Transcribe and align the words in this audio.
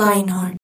Lionheart. 0.00 0.59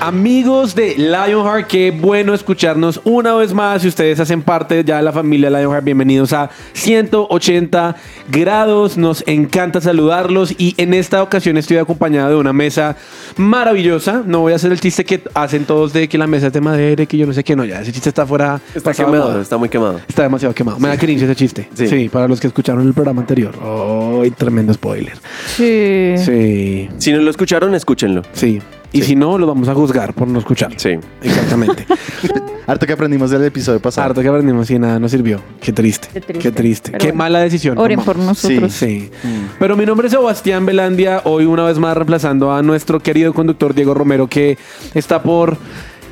Amigos 0.00 0.76
de 0.76 0.94
Lionheart, 0.96 1.66
qué 1.66 1.90
bueno 1.90 2.32
escucharnos 2.32 3.00
una 3.02 3.34
vez 3.34 3.52
más. 3.52 3.82
Si 3.82 3.88
ustedes 3.88 4.20
hacen 4.20 4.42
parte 4.42 4.84
ya 4.84 4.98
de 4.98 5.02
la 5.02 5.10
familia 5.12 5.50
Lionheart, 5.50 5.84
bienvenidos 5.84 6.32
a 6.32 6.50
180 6.74 7.96
grados. 8.30 8.96
Nos 8.96 9.24
encanta 9.26 9.80
saludarlos 9.80 10.54
y 10.56 10.74
en 10.76 10.94
esta 10.94 11.20
ocasión 11.20 11.56
estoy 11.56 11.78
acompañado 11.78 12.30
de 12.30 12.36
una 12.36 12.52
mesa 12.52 12.94
maravillosa. 13.36 14.22
No 14.24 14.38
voy 14.40 14.52
a 14.52 14.56
hacer 14.56 14.70
el 14.70 14.78
chiste 14.78 15.04
que 15.04 15.20
hacen 15.34 15.64
todos 15.64 15.92
de 15.92 16.08
que 16.08 16.16
la 16.16 16.28
mesa 16.28 16.46
es 16.46 16.52
de 16.52 16.60
madera 16.60 17.02
y 17.02 17.06
que 17.08 17.18
yo 17.18 17.26
no 17.26 17.32
sé 17.32 17.42
qué. 17.42 17.56
No, 17.56 17.64
ya 17.64 17.80
ese 17.82 17.90
chiste 17.90 18.08
está 18.08 18.24
fuera. 18.24 18.60
Está 18.76 18.94
quemado, 18.94 19.30
moda. 19.30 19.42
está 19.42 19.56
muy 19.56 19.68
quemado. 19.68 20.00
Está 20.08 20.22
demasiado 20.22 20.54
quemado. 20.54 20.78
Me 20.78 20.88
da 20.90 20.96
cringe 20.96 21.22
ese 21.24 21.34
chiste. 21.34 21.68
Sí. 21.74 21.88
Sí. 21.88 22.08
para 22.08 22.28
los 22.28 22.38
que 22.38 22.46
escucharon 22.46 22.86
el 22.86 22.94
programa 22.94 23.22
anterior. 23.22 23.52
Oh, 23.60 24.22
tremendo 24.36 24.72
spoiler. 24.72 25.14
Sí. 25.56 26.14
Sí, 26.18 26.88
Si 26.98 27.10
no 27.12 27.18
lo 27.20 27.30
escucharon, 27.30 27.74
escúchenlo. 27.74 28.22
sí. 28.32 28.60
Y 28.92 29.02
si 29.02 29.14
no, 29.14 29.36
lo 29.36 29.46
vamos 29.46 29.68
a 29.68 29.74
juzgar 29.74 30.14
por 30.14 30.26
no 30.28 30.38
escuchar. 30.38 30.72
Sí. 30.76 30.98
Exactamente. 31.22 31.86
Harto 32.66 32.86
que 32.86 32.92
aprendimos 32.92 33.30
del 33.30 33.44
episodio 33.44 33.80
pasado. 33.80 34.06
Harto 34.08 34.20
que 34.22 34.28
aprendimos 34.28 34.70
y 34.70 34.78
nada 34.78 34.98
nos 34.98 35.10
sirvió. 35.10 35.40
Qué 35.60 35.72
triste. 35.72 36.08
Qué 36.12 36.20
triste. 36.20 36.42
Qué 36.42 36.52
triste. 36.52 36.92
Qué 36.92 36.98
bueno. 37.08 37.14
mala 37.18 37.40
decisión. 37.40 37.78
Oren 37.78 38.00
por 38.00 38.16
nosotros. 38.16 38.72
Sí. 38.72 39.10
Pero 39.58 39.76
mi 39.76 39.84
nombre 39.86 40.06
es 40.08 40.12
Sebastián 40.12 40.64
Belandia, 40.66 41.22
hoy 41.24 41.44
una 41.46 41.64
vez 41.64 41.78
más 41.78 41.96
reemplazando 41.96 42.52
a 42.52 42.62
nuestro 42.62 43.00
querido 43.00 43.32
conductor 43.34 43.74
Diego 43.74 43.94
Romero 43.94 44.26
que 44.26 44.58
está 44.94 45.22
por 45.22 45.56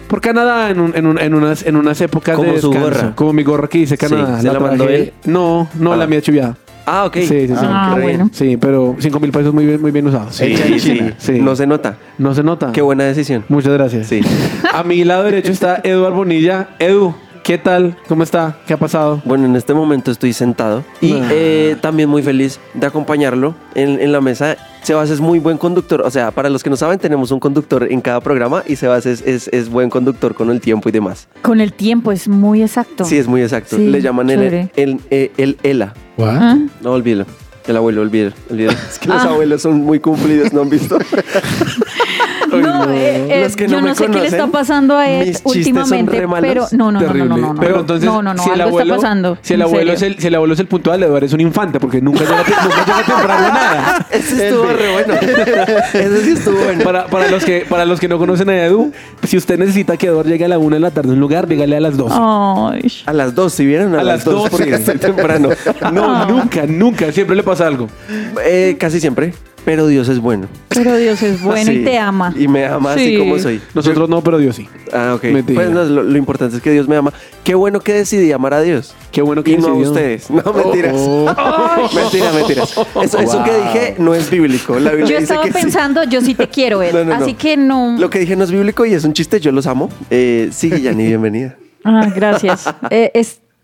por 0.09 0.21
Canadá 0.21 0.71
en, 0.71 0.79
un- 0.79 0.93
en, 0.95 1.05
un- 1.07 1.19
en 1.19 1.35
unas 1.35 1.67
en 1.67 1.75
unas 1.77 2.01
épocas 2.01 2.37
Como 2.37 2.53
de 2.53 2.61
su 2.61 2.71
descanso. 2.71 3.01
gorra. 3.01 3.17
Como 3.17 3.33
mi 3.33 3.43
gorra 3.43 3.69
que 3.69 3.79
dice 3.79 3.99
Canadá. 3.99 4.41
¿se 4.41 4.53
la 4.53 4.61
mandó 4.61 4.89
él? 4.89 5.13
No, 5.25 5.69
no, 5.79 5.93
Ah. 5.95 5.97
la 5.97 6.07
mía 6.07 6.23
chubiada. 6.23 6.57
Ah, 6.87 7.05
ok. 7.05 7.17
Sí, 7.17 7.27
sí, 7.27 7.49
sí. 7.49 7.55
Ah, 7.57 7.93
qué 7.95 8.01
bueno. 8.01 8.31
Sí, 8.33 8.57
pero 8.57 8.95
5 8.99 9.19
mil 9.21 9.33
pesos 9.33 9.53
muy 9.53 9.67
bien, 9.67 9.81
muy 9.83 9.91
bien 9.91 10.07
usados. 10.07 10.37
Sí, 10.37 10.45
Hecha 10.45 10.67
en 10.67 10.81
sí, 10.81 10.97
China. 10.97 11.15
Sí. 11.19 11.41
No 11.41 11.57
se 11.57 11.67
nota. 11.67 11.99
No 12.17 12.33
se 12.33 12.45
nota. 12.45 12.71
Qué 12.73 12.81
buena 12.81 13.05
decisión. 13.05 13.45
Muchas 13.49 13.73
gracias. 13.73 14.07
Sí. 14.07 14.21
A 14.73 14.85
mi 14.85 15.05
lado 15.05 15.25
derecho 15.25 15.51
está 15.51 15.81
Eduard 15.83 16.15
Bonilla. 16.15 16.69
Edu, 16.79 17.15
¿qué 17.47 17.59
tal? 17.59 17.97
¿Cómo 18.09 18.23
está? 18.25 18.57
¿Qué 18.67 18.75
ha 18.75 18.77
pasado? 18.77 19.23
Bueno, 19.25 19.47
en 19.47 19.55
este 19.55 19.73
momento 19.73 20.11
estoy 20.11 20.33
sentado 20.33 20.83
y 21.01 21.13
Ah. 21.15 21.29
eh, 21.31 21.77
también 21.81 22.09
muy 22.09 22.23
feliz 22.23 22.59
de 22.75 22.87
acompañarlo 22.87 23.55
en, 23.75 24.01
en 24.01 24.11
la 24.13 24.21
mesa. 24.21 24.57
Sebas 24.83 25.11
es 25.11 25.21
muy 25.21 25.39
buen 25.39 25.57
conductor. 25.57 26.03
O 26.05 26.11
sea, 26.11 26.31
para 26.33 26.49
los 26.51 26.63
que 26.63 26.71
no 26.71 26.77
saben, 26.77 26.99
tenemos 26.99 27.31
un 27.31 27.39
conductor 27.41 27.87
en 27.91 28.01
cada 28.01 28.21
programa 28.21 28.63
y 28.67 28.75
Sebas 28.77 29.07
es, 29.07 29.23
es, 29.23 29.49
es 29.49 29.69
buen 29.69 29.91
conductor 29.91 30.35
con 30.35 30.51
el 30.51 30.61
tiempo 30.61 30.89
y 30.89 30.93
demás. 30.93 31.29
Con 31.43 31.61
el 31.61 31.73
tiempo 31.73 32.11
es 32.13 32.27
muy 32.29 32.63
exacto. 32.63 33.05
Sí, 33.05 33.17
es 33.17 33.29
muy 33.29 33.43
exacto. 33.43 33.77
Sí, 33.77 33.89
Le 33.91 34.01
llaman 34.03 34.29
el, 34.31 34.43
el, 34.77 35.01
el, 35.11 35.33
el 35.37 35.57
ELA. 35.63 35.95
Ah, 36.19 36.59
No, 36.83 36.93
olvídelo. 36.93 37.27
El 37.69 37.77
abuelo, 37.77 38.03
olvídelo. 38.03 38.33
olvídelo. 38.51 38.73
Es 38.91 38.99
que 38.99 39.09
los 39.09 39.23
Ah. 39.23 39.29
abuelos 39.31 39.63
son 39.63 39.83
muy 39.83 39.99
cumplidos, 40.01 40.53
¿no 40.53 40.63
han 40.63 40.71
visto? 40.71 40.99
No, 42.49 42.91
eh, 42.93 43.27
eh, 43.29 43.41
Los 43.45 43.57
que 43.57 43.67
yo 43.67 43.77
no 43.77 43.83
me 43.83 43.89
no 43.91 43.95
sé 43.95 44.07
qué 44.09 44.21
le 44.21 44.27
está 44.27 44.47
pasando 44.47 44.97
a 44.97 45.09
él 45.09 45.29
mis 45.29 45.43
chistes 45.43 45.43
son 45.43 45.59
últimamente, 45.59 46.21
re 46.21 46.27
malos. 46.27 46.49
pero 46.49 46.67
no, 46.73 46.93
no, 46.93 47.01
no, 47.01 47.07
no, 47.13 47.25
no, 47.25 47.37
no, 47.37 47.55
no, 47.55 47.61
Pero 47.61 47.75
no, 47.75 47.81
entonces, 47.81 48.05
no, 48.07 48.23
no, 48.23 48.35
no, 48.35 48.43
si 48.43 48.51
el 48.51 48.61
algo 48.61 48.69
abuelo, 48.69 48.95
está 48.95 49.03
pasando. 49.03 49.39
Si 49.43 49.55
el 49.55 49.61
en 49.61 49.67
abuelo, 49.67 49.93
es 49.93 50.01
serio. 50.01 50.15
el, 50.17 50.21
si 50.21 50.27
el 50.29 50.35
abuelo 50.35 50.55
es 50.55 50.61
el 50.61 50.67
puntual, 50.67 51.03
Eduardo 51.03 51.27
es 51.27 51.33
un 51.33 51.41
infante 51.41 51.81
porque 51.81 52.01
nunca 52.01 52.21
llega, 52.21 52.37
nunca 52.39 52.85
llega 52.85 53.05
temprano 53.17 53.47
a 53.47 53.51
nada. 53.51 54.07
Ese 54.11 54.49
estuvo 54.49 54.67
re 54.67 54.93
bueno. 54.93 55.15
Ese 55.95 56.25
sí 56.25 56.31
estuvo 56.33 56.59
bueno. 56.59 56.85
Para, 56.85 57.07
para, 57.07 57.29
los 57.31 57.45
que, 57.45 57.67
para 57.69 57.85
los 57.85 58.01
que 58.01 58.09
no 58.09 58.19
conocen 58.19 58.49
a 58.51 58.65
Edu, 58.65 58.93
si 59.25 59.37
usted 59.37 59.59
necesita 59.59 59.97
que 59.97 60.07
Eduardo 60.07 60.31
llegue 60.31 60.45
a 60.45 60.49
la 60.49 60.59
una 60.59 60.77
de 60.77 60.81
la 60.81 60.91
tarde 60.91 61.11
a 61.11 61.13
un 61.13 61.21
lugar, 61.21 61.47
dígale 61.47 61.77
a 61.77 61.81
las 61.81 61.97
dos. 61.97 62.13
Ay, 62.15 62.91
A 63.07 63.13
las 63.13 63.35
dos, 63.35 63.53
si 63.53 63.67
vieron, 63.67 63.95
a, 63.95 64.01
A 64.01 64.05
las, 64.05 64.25
dos, 64.25 64.49
porque 64.51 64.75
estoy 64.75 64.99
temprano. 64.99 65.51
No, 65.93 66.27
nunca, 66.27 66.67
nunca. 66.67 67.13
Siempre 67.13 67.37
le 67.37 67.43
pasa 67.43 67.67
algo. 67.67 67.89
Eh, 68.45 68.77
casi 68.79 69.01
siempre, 69.01 69.33
pero 69.67 69.87
Dios 69.89 70.09
es 70.09 70.21
bueno. 70.21 70.47
pero 70.71 70.97
Dios 70.97 71.23
es 71.23 71.43
bueno 71.43 71.71
Sí. 71.71 71.81
y 71.81 71.85
te 71.85 71.99
ama. 71.99 72.33
Y 72.35 72.49
me 72.49 72.65
ama 72.65 72.93
así 72.95 73.09
Sí. 73.11 73.19
como 73.19 73.39
soy. 73.39 73.61
Nosotros 73.75 74.09
no, 74.09 74.23
pero 74.23 74.39
Dios 74.39 74.57
sí. 74.57 74.67
Ah, 74.93 75.13
ok. 75.17 75.25
Mentira. 75.25 75.61
Pues 75.61 75.71
no, 75.75 75.85
lo, 75.85 76.03
lo 76.05 76.17
importante 76.17 76.57
es 76.57 76.63
que 76.63 76.71
Dios 76.71 76.89
me 76.89 76.97
ama. 76.97 77.13
Qué 77.45 77.55
bueno 77.55 77.81
que 77.81 77.93
decidí 77.93 78.31
amar 78.33 78.55
a 78.55 78.63
Dios. 78.63 78.95
Qué 79.13 79.21
bueno 79.23 79.43
que 79.43 79.51
Y 79.51 79.59
no 79.59 79.69
a 79.69 79.75
ustedes. 79.75 80.31
No, 80.31 80.43
mentiras. 80.53 80.95
Oh. 80.97 81.27
Mentiras, 81.95 82.35
mentiras. 82.35 82.71
Eso, 83.03 83.19
eso 83.19 83.45
que 83.45 83.53
dije 83.55 83.95
no 83.99 84.15
es 84.15 84.31
bíblico. 84.31 84.79
La 84.79 84.91
Biblia 84.93 85.07
Yo 85.17 85.21
dice 85.21 85.23
estaba 85.35 85.43
que 85.43 85.53
sí. 85.53 85.59
pensando, 85.61 86.05
yo 86.05 86.21
sí 86.21 86.35
te 86.35 86.49
quiero, 86.49 86.83
Ed, 86.83 86.93
No, 86.95 87.05
no, 87.05 87.17
no. 87.19 87.25
así 87.25 87.35
que 87.35 87.57
no. 87.57 87.97
Lo 87.99 88.09
que 88.09 88.21
dije 88.21 88.37
no 88.37 88.45
es 88.45 88.51
bíblico 88.53 88.87
y 88.87 88.95
es 88.95 89.05
un 89.05 89.13
chiste, 89.13 89.41
yo 89.41 89.51
los 89.53 89.67
amo. 89.67 89.91
Eh, 90.11 90.49
sigue, 90.53 90.81
Yanni, 90.81 91.07
bienvenida. 91.09 91.57
Ah, 91.85 92.09
gracias. 92.15 92.73
Eh, 92.91 93.11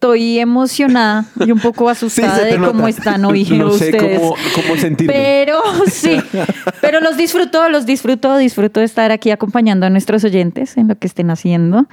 estoy 0.03 0.41
emocionada 0.41 1.27
y 1.47 1.53
un 1.53 1.61
poco 1.61 1.89
asustada 1.89 2.45
de 2.45 2.59
cómo 2.59 2.89
están 2.89 3.25
hoy 3.25 3.45
No 3.51 3.71
sé 3.71 3.91
ustedes. 3.91 4.19
cómo, 4.19 4.35
cómo 4.53 4.77
sentirme. 4.77 5.15
Pero 5.15 5.63
sí, 5.87 6.21
pero 6.81 6.99
los 7.01 7.17
disfruto, 7.17 7.69
los 7.69 7.87
disfruto, 7.87 8.37
disfruto 8.37 8.81
de 8.81 8.87
estar 8.87 9.13
aquí 9.13 9.31
acompañando 9.31 9.87
a 9.87 9.91
nuestros 9.91 10.25
oyentes 10.25 10.77
en 10.77 10.89
lo 10.89 10.97
que 10.97 11.07
estén 11.07 11.31
haciendo. 11.31 11.87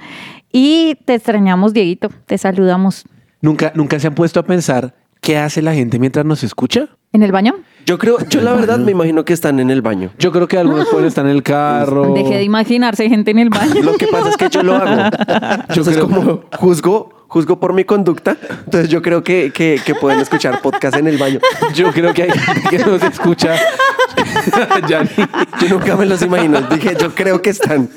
Y 0.51 0.95
te 1.05 1.13
extrañamos, 1.13 1.71
Dieguito, 1.73 2.09
te 2.25 2.39
saludamos. 2.39 3.05
¿Nunca, 3.41 3.71
¿Nunca 3.75 3.99
se 3.99 4.07
han 4.07 4.15
puesto 4.15 4.39
a 4.39 4.43
pensar 4.43 4.95
qué 5.21 5.37
hace 5.37 5.61
la 5.61 5.75
gente 5.75 5.99
mientras 5.99 6.25
nos 6.25 6.43
escucha? 6.43 6.89
¿En 7.13 7.21
el 7.21 7.31
baño? 7.31 7.57
Yo 7.89 7.97
creo, 7.97 8.19
yo 8.29 8.41
la 8.41 8.53
verdad 8.53 8.77
me 8.77 8.91
imagino 8.91 9.25
que 9.25 9.33
están 9.33 9.59
en 9.59 9.71
el 9.71 9.81
baño. 9.81 10.11
Yo 10.19 10.31
creo 10.31 10.47
que 10.47 10.59
algunos 10.59 10.87
pueden 10.89 11.07
estar 11.07 11.25
en 11.25 11.31
el 11.31 11.41
carro. 11.41 12.13
Dejé 12.13 12.35
de 12.37 12.43
imaginarse 12.43 13.09
gente 13.09 13.31
en 13.31 13.39
el 13.39 13.49
baño. 13.49 13.81
Lo 13.81 13.93
que 13.95 14.05
pasa 14.05 14.29
es 14.29 14.37
que 14.37 14.47
yo 14.47 14.61
lo 14.61 14.75
hago. 14.75 15.09
Entonces, 15.69 15.95
creo- 15.95 16.07
como 16.07 16.41
juzgo, 16.55 17.09
juzgo 17.27 17.59
por 17.59 17.73
mi 17.73 17.85
conducta, 17.85 18.37
entonces 18.65 18.89
yo 18.91 19.01
creo 19.01 19.23
que, 19.23 19.51
que, 19.51 19.81
que 19.83 19.95
pueden 19.95 20.19
escuchar 20.19 20.61
podcast 20.61 20.97
en 20.97 21.07
el 21.07 21.17
baño. 21.17 21.39
Yo 21.73 21.91
creo 21.91 22.13
que 22.13 22.23
hay 22.23 22.29
gente 22.29 22.69
que 22.69 22.77
nos 22.85 23.01
escucha. 23.01 23.55
Yo 24.87 25.69
nunca 25.69 25.95
me 25.95 26.05
los 26.05 26.21
imagino. 26.21 26.61
Dije, 26.61 26.95
yo 26.99 27.09
creo 27.15 27.41
que 27.41 27.49
están. 27.49 27.89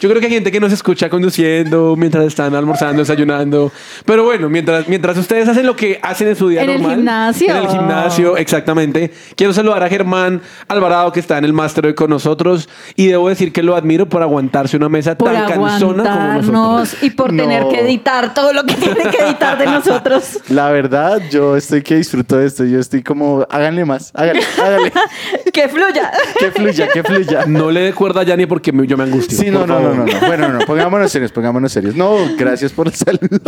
Yo 0.00 0.08
creo 0.08 0.20
que 0.20 0.26
hay 0.26 0.32
gente 0.32 0.52
que 0.52 0.60
nos 0.60 0.72
escucha 0.72 1.08
conduciendo, 1.10 1.96
mientras 1.96 2.24
están 2.26 2.54
almorzando, 2.54 3.02
desayunando. 3.02 3.72
Pero 4.04 4.24
bueno, 4.24 4.48
mientras, 4.48 4.86
mientras 4.88 5.16
ustedes 5.18 5.48
hacen 5.48 5.66
lo 5.66 5.74
que 5.74 5.98
hacen 6.02 6.28
en 6.28 6.36
su 6.36 6.48
día 6.48 6.62
En 6.62 6.70
el 6.70 6.76
normal. 6.80 6.96
gimnasio. 6.98 7.50
En 7.50 7.56
el 7.56 7.68
gimnasio, 7.68 8.36
exactamente. 8.36 9.12
Quiero 9.34 9.52
saludar 9.52 9.82
a 9.82 9.88
Germán 9.88 10.40
Alvarado, 10.68 11.10
que 11.12 11.18
está 11.20 11.38
en 11.38 11.44
el 11.44 11.52
máster 11.52 11.86
hoy 11.86 11.94
con 11.94 12.10
nosotros. 12.10 12.68
Y 12.94 13.06
debo 13.08 13.28
decir 13.28 13.52
que 13.52 13.62
lo 13.62 13.74
admiro 13.74 14.08
por 14.08 14.22
aguantarse 14.22 14.76
una 14.76 14.88
mesa 14.88 15.16
Por 15.18 15.32
tan 15.32 15.48
cansona 15.48 16.04
como 16.04 16.06
aguantarnos 16.06 16.46
nosotros. 16.46 17.02
y 17.02 17.10
por 17.10 17.32
No. 17.32 17.42
tener 17.42 17.66
que 17.68 17.80
editar 17.80 18.34
todo 18.34 18.52
lo 18.52 18.64
que 18.64 18.74
tiene 18.74 19.00
que 19.10 19.16
editar 19.18 19.58
de 19.58 19.66
nosotros. 19.66 20.38
La 20.48 20.70
verdad, 20.70 21.20
yo 21.30 21.56
estoy 21.56 21.82
que 21.82 21.96
disfruto 21.96 22.36
de 22.36 22.46
esto. 22.46 22.64
Yo 22.64 22.78
estoy 22.78 23.02
como, 23.02 23.44
háganle 23.50 23.84
más, 23.84 24.12
háganle, 24.14 24.42
háganle. 24.62 24.92
que 25.52 25.68
fluya. 25.68 26.12
que 26.38 26.50
fluya, 26.52 26.88
que 26.88 27.02
fluya. 27.02 27.44
No 27.46 27.70
le 27.72 27.80
dé 27.80 27.92
cuerda 27.92 28.20
a 28.20 28.24
Yanni 28.24 28.46
porque 28.46 28.72
yo 28.86 28.96
me 28.96 29.04
angustio. 29.04 29.36
Sí, 29.36 29.50
no, 29.50 29.66
no, 29.66 29.87
no, 29.94 30.04
no, 30.06 30.20
no. 30.20 30.26
Bueno, 30.26 30.48
no, 30.48 30.58
pongámonos 30.66 31.10
serios, 31.10 31.32
pongámonos 31.32 31.72
serios. 31.72 31.94
No, 31.96 32.16
gracias 32.36 32.72
por 32.72 32.86
el 32.88 32.94
saludo. 32.94 33.40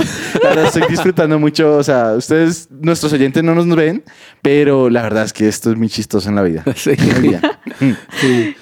La 0.42 0.48
verdad, 0.50 0.64
estoy 0.66 0.82
disfrutando 0.88 1.38
mucho. 1.38 1.76
O 1.76 1.82
sea, 1.82 2.12
ustedes, 2.14 2.68
nuestros 2.70 3.12
oyentes, 3.12 3.42
no 3.42 3.54
nos 3.54 3.66
ven, 3.74 4.02
pero 4.42 4.90
la 4.90 5.02
verdad 5.02 5.24
es 5.24 5.32
que 5.32 5.48
esto 5.48 5.70
es 5.70 5.76
muy 5.76 5.88
chistoso 5.88 6.28
en 6.28 6.34
la 6.36 6.42
vida. 6.42 6.64
Sí. 6.76 6.90
En 6.96 7.08
la 7.08 7.18
vida. 7.18 7.60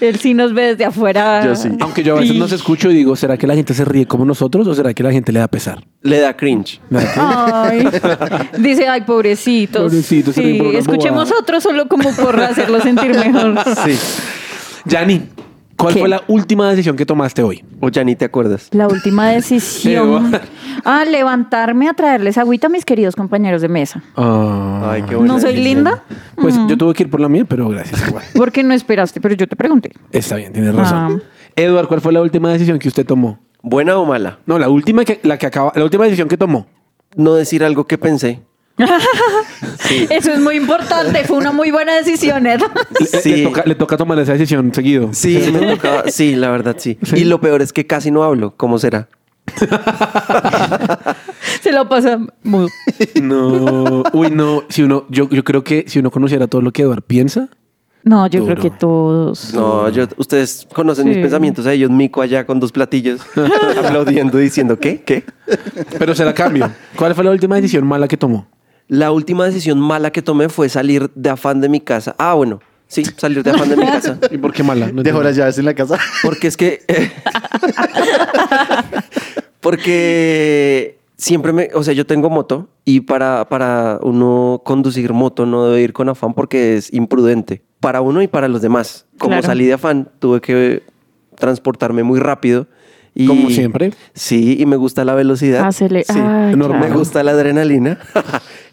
Él 0.01 0.17
sí 0.19 0.35
nos 0.35 0.53
ve 0.55 0.69
desde 0.69 0.85
afuera. 0.85 1.45
Yo 1.45 1.55
sí. 1.55 1.69
Aunque 1.81 2.03
yo 2.03 2.17
a 2.17 2.21
veces 2.21 2.37
nos 2.37 2.53
escucho 2.53 2.91
y 2.91 2.95
digo, 2.95 3.15
¿será 3.17 3.37
que 3.37 3.47
la 3.47 3.55
gente 3.55 3.75
se 3.75 3.85
ríe 3.85 4.07
como 4.07 4.25
nosotros 4.25 4.67
o 4.67 4.75
será 4.75 4.93
que 4.95 5.03
la 5.03 5.13
gente 5.13 5.33
le 5.33 5.41
da 5.41 5.49
pesar? 5.49 5.85
Le 6.03 6.21
da 6.21 6.37
cringe. 6.37 6.81
Ay, 7.17 7.89
dice, 8.59 8.89
ay, 8.89 9.03
pobrecitos. 9.03 9.85
Pobrecitos, 9.85 10.35
Sí, 10.35 10.61
escuchemos 10.75 11.25
bobada. 11.29 11.37
a 11.37 11.41
otro 11.41 11.61
solo 11.61 11.89
como 11.89 12.13
por 12.15 12.41
hacerlo 12.41 12.81
sentir 12.81 13.11
mejor. 13.11 13.55
Sí. 13.85 13.99
Yanni, 14.85 15.23
¿cuál 15.79 15.95
¿Qué? 15.95 16.01
fue 16.01 16.09
la 16.11 16.23
última 16.29 16.69
decisión 16.69 16.97
que 16.97 17.07
tomaste 17.07 17.43
hoy? 17.43 17.65
O 17.81 17.89
ya 17.89 18.05
ni 18.05 18.15
te 18.17 18.27
acuerdas. 18.27 18.69
La 18.73 18.87
última 18.89 19.29
decisión. 19.31 20.39
Ah, 20.85 21.05
levantarme 21.07 21.89
a 21.89 21.95
traerles 21.95 22.37
agüita 22.37 22.67
a 22.67 22.71
mis 22.71 22.85
queridos 22.85 23.17
compañeros 23.17 23.63
de 23.63 23.69
mesa. 23.69 24.03
Ay, 24.17 25.03
qué 25.09 25.17
buena 25.17 25.35
¿No 25.35 25.41
soy 25.41 25.53
decisión. 25.55 25.77
linda? 25.77 26.05
Pues 26.37 26.55
yo 26.69 26.77
tuve 26.77 26.93
que 26.95 27.05
ir 27.05 27.11
por 27.11 27.21
la 27.21 27.29
mía, 27.29 27.45
pero 27.49 27.69
gracias 27.69 28.07
igual. 28.07 28.25
Porque 28.35 28.63
no 28.63 28.75
esperaste, 28.75 29.21
pero 29.21 29.35
yo 29.35 29.47
te 29.47 29.57
pregunté. 29.57 29.93
Está 30.13 30.37
bien, 30.37 30.53
tienes 30.53 30.75
razón. 30.75 31.23
Ah. 31.25 31.29
Edward, 31.57 31.89
¿cuál 31.89 32.01
fue 32.01 32.13
la 32.13 32.21
última 32.21 32.53
decisión 32.53 32.79
que 32.79 32.89
usted 32.89 33.07
tomó? 33.07 33.39
¿Buena 33.63 33.97
o 33.99 34.05
mala? 34.07 34.39
No, 34.47 34.59
la 34.59 34.69
última 34.69 35.05
que, 35.05 35.19
la 35.25 35.39
que 35.39 35.47
acaba, 35.47 35.73
la 35.75 35.83
última 35.85 36.05
decisión 36.05 36.29
que 36.29 36.37
tomó. 36.37 36.67
No 37.17 37.35
decir 37.35 37.65
algo 37.65 37.87
que 37.87 37.99
pensé. 37.99 38.43
Eso 40.11 40.33
es 40.33 40.41
muy 40.41 40.57
importante. 40.57 41.25
Fue 41.25 41.37
una 41.37 41.53
muy 41.53 41.71
buena 41.71 41.95
decisión, 41.97 42.47
Ed. 42.47 42.61
Sí. 43.23 43.37
le 43.37 43.43
toca, 43.45 43.63
le 43.67 43.75
toca 43.75 43.97
tomar 43.97 44.19
esa 44.19 44.33
decisión 44.33 44.73
seguido. 44.73 45.11
Sí, 45.13 45.39
me 45.53 45.79
sí, 46.11 46.35
la 46.37 46.51
verdad 46.51 46.77
sí. 46.79 46.99
Y 47.15 47.25
lo 47.25 47.41
peor 47.41 47.63
es 47.63 47.73
que 47.73 47.87
casi 47.87 48.11
no 48.11 48.23
hablo. 48.23 48.55
¿Cómo 48.57 48.79
será? 48.79 49.09
Se 51.63 51.73
lo 51.73 51.89
pasa 51.89 52.19
mudo. 52.43 52.69
No. 53.23 54.03
Uy, 54.13 54.31
no. 54.31 54.65
Si 54.69 54.83
uno, 54.83 55.07
yo, 55.09 55.29
yo 55.31 55.43
creo 55.45 55.65
que 55.65 55.85
si 55.89 55.99
uno 55.99 56.11
conociera 56.11 56.47
todo 56.47 56.61
lo 56.63 56.73
que 56.73 56.83
Eduard 56.83 57.03
piensa, 57.03 57.49
No, 58.05 58.27
yo 58.27 58.41
Duro. 58.41 58.55
creo 58.55 58.71
que 58.71 58.79
todos. 58.79 59.55
No, 59.55 59.89
yo, 59.89 60.07
ustedes 60.19 60.67
conocen 60.73 61.09
mis 61.09 61.19
pensamientos. 61.19 61.67
A 61.67 61.73
ellos 61.73 61.91
mico 61.91 62.21
allá 62.23 62.45
con 62.47 62.61
dos 62.61 62.73
platillos, 62.73 63.21
aplaudiendo, 63.85 64.39
diciendo, 64.39 64.79
¿qué? 64.79 65.01
¿Qué? 65.03 65.25
pero 65.99 66.15
se 66.15 66.25
la 66.25 66.35
cambio. 66.35 66.71
¿Cuál 66.97 67.15
fue 67.15 67.25
la 67.25 67.31
última 67.31 67.57
decisión 67.57 67.87
mala 67.87 68.07
que 68.07 68.17
tomó? 68.17 68.47
La 68.89 69.13
última 69.13 69.45
decisión 69.45 69.79
mala 69.79 70.11
que 70.11 70.23
tomé 70.23 70.49
fue 70.49 70.69
salir 70.69 71.11
de 71.15 71.31
afán 71.31 71.61
de 71.61 71.69
mi 71.69 71.81
casa. 71.81 72.15
Ah, 72.19 72.35
bueno, 72.35 72.61
sí, 72.87 73.05
salir 73.17 73.43
de 73.43 73.51
afán 73.51 73.69
de 73.69 73.77
mi 73.77 73.87
casa. 73.87 74.19
¿Y 74.31 74.39
por 74.39 74.53
qué 74.53 74.63
mala? 74.63 74.91
No 74.91 75.03
Dejó 75.03 75.23
las 75.23 75.37
llaves 75.37 75.59
en 75.59 75.67
la 75.67 75.75
casa. 75.75 75.99
Porque 76.23 76.49
es 76.49 76.57
que. 76.57 76.83
porque 79.61 80.99
siempre 81.17 81.53
me. 81.53 81.69
O 81.75 81.83
sea, 81.83 81.95
yo 81.95 82.07
tengo 82.07 82.31
moto 82.31 82.69
y 82.85 83.01
para, 83.01 83.49
para 83.49 83.99
uno 84.03 84.63
conducir 84.65 85.13
moto 85.13 85.47
no 85.47 85.67
debe 85.67 85.83
ir 85.83 85.93
con 85.93 86.09
afán 86.09 86.35
porque 86.35 86.77
es 86.77 86.93
imprudente. 86.93 87.63
Para 87.81 88.01
uno 88.01 88.23
y 88.23 88.29
para 88.29 88.49
los 88.49 88.63
demás. 88.63 89.07
Como 89.19 89.33
Claro. 89.33 89.47
salí 89.47 89.67
de 89.67 89.75
afán, 89.75 90.09
tuve 90.19 90.41
que 90.41 90.83
transportarme 91.37 92.03
muy 92.03 92.19
rápido. 92.21 92.67
Y, 93.15 93.27
Como 93.27 93.51
siempre. 93.51 93.93
Sí, 94.15 94.57
y 94.61 94.67
me 94.67 94.77
gusta 94.77 95.05
la 95.05 95.15
velocidad. 95.15 95.73
Sí. 95.73 95.87
Ay, 96.09 96.55
normal. 96.55 96.89
Me 96.89 96.97
gusta 96.97 97.25
la 97.25 97.33
adrenalina. 97.33 97.99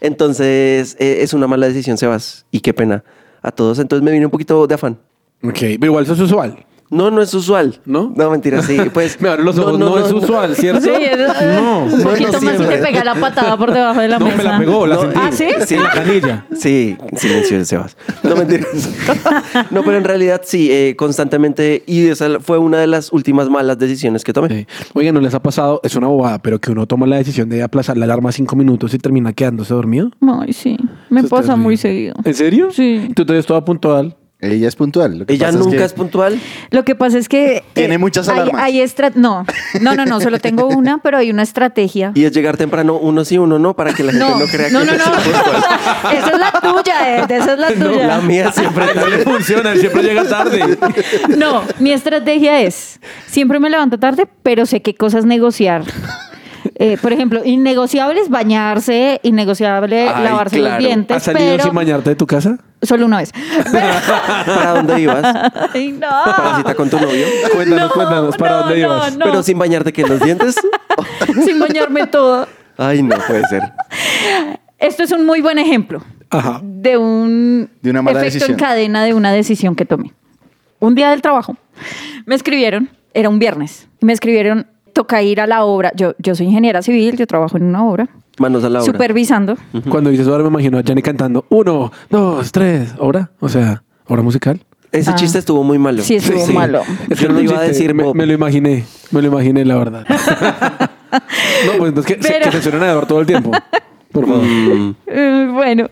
Entonces, 0.00 0.96
eh, 0.98 1.18
es 1.22 1.34
una 1.34 1.46
mala 1.46 1.66
decisión, 1.66 1.98
Sebas. 1.98 2.46
Y 2.50 2.60
qué 2.60 2.74
pena 2.74 3.04
a 3.42 3.50
todos. 3.50 3.78
Entonces 3.78 4.04
me 4.04 4.12
vine 4.12 4.26
un 4.26 4.30
poquito 4.30 4.66
de 4.66 4.74
afán. 4.74 4.98
Ok, 5.42 5.58
pero 5.58 5.86
igual 5.86 6.04
eso 6.04 6.14
es 6.14 6.20
usual. 6.20 6.64
No, 6.90 7.10
no 7.10 7.20
es 7.22 7.34
usual. 7.34 7.80
¿No? 7.84 8.12
No, 8.16 8.30
mentira, 8.30 8.62
sí. 8.62 8.76
Pues, 8.92 9.20
Me 9.20 9.28
abren 9.28 9.44
los 9.44 9.58
ojos, 9.58 9.78
no, 9.78 9.98
es 9.98 10.12
usual, 10.12 10.54
¿cierto? 10.54 10.82
Sí, 10.82 10.90
es- 10.94 11.18
No. 11.54 11.84
Un 11.84 12.02
poquito 12.02 12.32
no 12.32 12.40
más 12.40 12.54
y 12.60 12.64
te 12.64 12.78
pega 12.78 13.04
la 13.04 13.14
patada 13.16 13.56
por 13.56 13.72
debajo 13.72 14.00
de 14.00 14.08
la 14.08 14.18
No, 14.18 14.26
mesa. 14.26 14.36
me 14.36 14.44
la 14.44 14.58
pegó, 14.58 14.86
la 14.86 14.94
No, 14.96 15.00
sentí. 15.02 15.18
¿Ah, 15.20 15.30
sí? 15.32 15.46
Sí, 15.66 15.74
en 15.74 15.82
la 15.82 15.90
canilla. 15.90 16.46
Sí, 16.56 16.96
silencio, 17.16 17.64
Sebas. 17.64 17.96
No 18.22 18.36
mentiras. 18.36 18.68
no, 19.70 19.82
pero 19.82 19.96
en 19.96 20.04
realidad 20.04 20.42
sí, 20.44 20.68
eh, 20.70 20.94
constantemente. 20.96 21.82
Y 21.86 22.06
esa 22.08 22.40
fue 22.40 22.58
una 22.58 22.78
de 22.78 22.86
las 22.86 23.12
últimas 23.12 23.48
malas 23.50 23.78
decisiones 23.78 24.22
que 24.24 24.32
tomé. 24.32 24.48
Sí. 24.48 24.66
Oye, 24.94 25.12
¿no 25.12 25.20
les 25.20 25.34
ha 25.34 25.42
pasado? 25.42 25.80
Es 25.82 25.96
una 25.96 26.06
bobada, 26.08 26.38
pero 26.40 26.60
que 26.60 26.70
uno 26.70 26.86
toma 26.86 27.06
la 27.06 27.16
decisión 27.16 27.48
de 27.48 27.62
aplazar 27.62 27.96
la 27.96 28.04
alarma 28.04 28.30
cinco 28.32 28.54
minutos 28.56 28.94
y 28.94 28.98
termina 28.98 29.32
quedándose 29.32 29.74
dormido. 29.74 30.10
Ay, 30.40 30.52
sí. 30.52 30.76
Me 31.10 31.20
Eso 31.20 31.28
pasa 31.30 31.56
muy 31.56 31.76
seguido. 31.76 32.14
¿En 32.24 32.34
serio? 32.34 32.68
Sí. 32.70 33.10
Tú 33.14 33.24
todavía 33.24 33.46
toda 33.46 33.64
puntual. 33.64 34.16
Ella 34.52 34.68
es 34.68 34.76
puntual. 34.76 35.18
Lo 35.18 35.26
que 35.26 35.34
Ella 35.34 35.46
pasa 35.46 35.58
nunca 35.58 35.76
que 35.76 35.84
es 35.84 35.92
puntual. 35.92 36.40
Lo 36.70 36.84
que 36.84 36.94
pasa 36.94 37.18
es 37.18 37.28
que. 37.28 37.62
Tiene 37.72 37.98
muchas 37.98 38.28
alarmas. 38.28 38.62
Hay, 38.62 38.80
estra- 38.80 39.12
no, 39.14 39.44
no, 39.80 39.94
no, 39.94 40.04
no, 40.06 40.20
solo 40.20 40.38
tengo 40.38 40.66
una, 40.68 40.98
pero 40.98 41.18
hay 41.18 41.30
una 41.30 41.42
estrategia. 41.42 42.12
Y 42.14 42.24
es 42.24 42.32
llegar 42.32 42.56
temprano, 42.56 42.96
uno 42.98 43.24
sí, 43.24 43.38
uno 43.38 43.58
no, 43.58 43.74
para 43.74 43.92
que 43.92 44.02
la 44.02 44.12
gente 44.12 44.26
No, 44.28 44.38
no, 44.38 44.46
crea 44.46 44.68
no, 44.70 44.80
que 44.80 44.86
no, 44.86 44.92
no. 44.92 45.04
puntual. 45.04 45.64
Esa 46.16 46.30
es 46.30 46.38
la 46.38 46.52
tuya, 46.60 47.18
Ed, 47.18 47.30
esa 47.30 47.52
es 47.54 47.58
la 47.58 47.68
tuya. 47.72 48.06
La 48.06 48.20
mía 48.20 48.52
siempre 48.52 48.86
No 48.94 49.06
le 49.06 49.18
funciona, 49.18 49.74
siempre 49.76 50.02
llega 50.02 50.24
tarde. 50.24 50.78
No, 51.36 51.62
mi 51.78 51.92
estrategia 51.92 52.60
es, 52.62 53.00
siempre 53.26 53.58
me 53.60 53.70
levanto 53.70 53.98
tarde, 53.98 54.26
pero 54.42 54.66
sé 54.66 54.82
qué 54.82 54.94
cosas 54.94 55.24
negociar. 55.24 55.82
Eh, 56.74 56.98
por 57.00 57.12
ejemplo, 57.12 57.42
innegociables, 57.44 58.28
bañarse, 58.28 59.20
innegociable, 59.22 60.08
Ay, 60.08 60.24
lavarse 60.24 60.56
claro. 60.58 60.74
los 60.76 60.84
dientes, 60.84 61.16
¿Has 61.16 61.22
salido 61.22 61.50
pero 61.52 61.64
sin 61.64 61.74
bañarte 61.74 62.10
de 62.10 62.16
tu 62.16 62.26
casa? 62.26 62.58
solo 62.82 63.06
una 63.06 63.18
vez. 63.18 63.32
Pero- 63.72 63.86
¿Para 64.46 64.70
dónde 64.74 65.00
ibas? 65.00 65.24
Ay, 65.74 65.92
no. 65.92 66.08
¿Para 66.08 66.56
cita 66.58 66.74
con 66.74 66.90
tu 66.90 66.98
novio? 67.00 67.26
Cuéntanos, 67.54 67.92
cuéntanos, 67.92 68.36
¿para 68.36 68.50
no, 68.52 68.58
dónde 68.60 68.74
no, 68.74 68.80
ibas? 68.86 69.16
no. 69.16 69.24
Pero 69.24 69.42
sin 69.42 69.58
bañarte 69.58 69.92
que 69.92 70.02
en 70.02 70.08
los 70.08 70.20
dientes. 70.20 70.56
Sin 71.44 71.58
bañarme 71.60 72.06
todo. 72.06 72.46
Ay, 72.78 73.02
no 73.02 73.16
puede 73.26 73.46
ser. 73.48 73.62
Esto 74.78 75.02
es 75.02 75.12
un 75.12 75.24
muy 75.26 75.40
buen 75.40 75.58
ejemplo 75.58 76.02
Ajá. 76.30 76.60
de 76.62 76.96
un 76.98 77.70
De 77.82 77.90
una 77.90 78.02
mala 78.02 78.20
efecto 78.20 78.34
decisión. 78.34 78.50
en 78.52 78.56
cadena 78.58 79.04
de 79.04 79.14
una 79.14 79.32
decisión 79.32 79.74
que 79.76 79.84
tomé. 79.84 80.12
Un 80.78 80.94
día 80.94 81.10
del 81.10 81.22
trabajo 81.22 81.56
me 82.26 82.34
escribieron, 82.34 82.90
era 83.14 83.28
un 83.28 83.38
viernes, 83.38 83.88
y 84.00 84.06
me 84.06 84.12
escribieron, 84.12 84.66
toca 84.96 85.22
ir 85.22 85.42
a 85.42 85.46
la 85.46 85.62
obra. 85.64 85.92
Yo, 85.94 86.14
yo 86.18 86.34
soy 86.34 86.46
ingeniera 86.46 86.80
civil, 86.80 87.16
yo 87.18 87.26
trabajo 87.26 87.58
en 87.58 87.64
una 87.64 87.84
obra, 87.84 88.08
Manos 88.38 88.64
a 88.64 88.70
la 88.70 88.80
obra. 88.82 88.90
supervisando. 88.92 89.56
Cuando 89.90 90.08
dices 90.08 90.26
ahora 90.26 90.42
me 90.42 90.48
imagino 90.48 90.78
a 90.78 90.82
Jenny 90.82 91.02
cantando 91.02 91.44
uno, 91.50 91.92
dos, 92.08 92.50
tres, 92.50 92.94
¿obra? 92.98 93.30
O 93.40 93.48
sea, 93.50 93.82
¿obra 94.06 94.22
musical? 94.22 94.58
Ese 94.92 95.10
Ah. 95.10 95.14
chiste 95.14 95.38
estuvo 95.38 95.62
muy 95.62 95.78
malo. 95.78 96.02
Sí, 96.02 96.14
estuvo 96.14 96.46
malo. 96.46 96.80
Es 97.10 97.20
Yo 97.20 97.28
no 97.28 97.34
lo 97.34 97.40
iba 97.42 97.58
a 97.58 97.62
decir, 97.62 97.92
me, 97.94 98.24
lo 98.26 98.32
imaginé, 98.32 98.84
me 99.10 99.20
lo 99.20 99.28
imaginé, 99.28 99.64
la 99.66 99.76
verdad. 99.76 100.06
no, 101.12 101.72
pues 101.78 101.88
entonces 101.90 102.16
que, 102.16 102.22
se- 102.22 102.38
que 102.40 102.50
censuren 102.50 102.82
a 102.82 102.86
Eduardo 102.90 103.06
todo 103.06 103.20
el 103.20 103.26
tiempo. 103.26 103.50
Por 104.12 104.26
favor. 104.26 104.44
Mm, 104.44 105.54
bueno, 105.54 105.90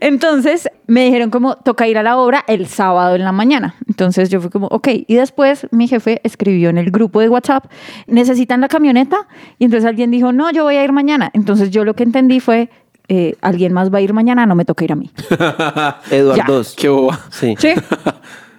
entonces 0.00 0.68
me 0.86 1.04
dijeron 1.04 1.30
como 1.30 1.56
toca 1.56 1.86
ir 1.88 1.96
a 1.96 2.02
la 2.02 2.18
obra 2.18 2.44
el 2.46 2.66
sábado 2.66 3.14
en 3.14 3.24
la 3.24 3.32
mañana. 3.32 3.76
Entonces 3.88 4.28
yo 4.30 4.40
fui 4.40 4.50
como, 4.50 4.66
ok. 4.66 4.88
Y 5.06 5.14
después 5.14 5.66
mi 5.70 5.88
jefe 5.88 6.20
escribió 6.24 6.70
en 6.70 6.78
el 6.78 6.90
grupo 6.90 7.20
de 7.20 7.28
WhatsApp, 7.28 7.66
¿necesitan 8.06 8.60
la 8.60 8.68
camioneta? 8.68 9.26
Y 9.58 9.64
entonces 9.64 9.88
alguien 9.88 10.10
dijo, 10.10 10.32
no, 10.32 10.50
yo 10.50 10.64
voy 10.64 10.76
a 10.76 10.84
ir 10.84 10.92
mañana. 10.92 11.30
Entonces 11.34 11.70
yo 11.70 11.84
lo 11.84 11.94
que 11.94 12.02
entendí 12.02 12.40
fue, 12.40 12.68
eh, 13.08 13.36
alguien 13.40 13.72
más 13.72 13.92
va 13.92 13.98
a 13.98 14.00
ir 14.00 14.12
mañana, 14.12 14.46
no 14.46 14.54
me 14.54 14.64
toca 14.64 14.84
ir 14.84 14.92
a 14.92 14.96
mí. 14.96 15.10
2. 16.46 16.74
Qué 16.76 16.88
boba. 16.88 17.20
Sí. 17.30 17.54
¿Sí? 17.58 17.74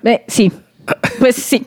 Eh, 0.05 0.25
sí, 0.27 0.51
pues 1.19 1.37
sí. 1.37 1.65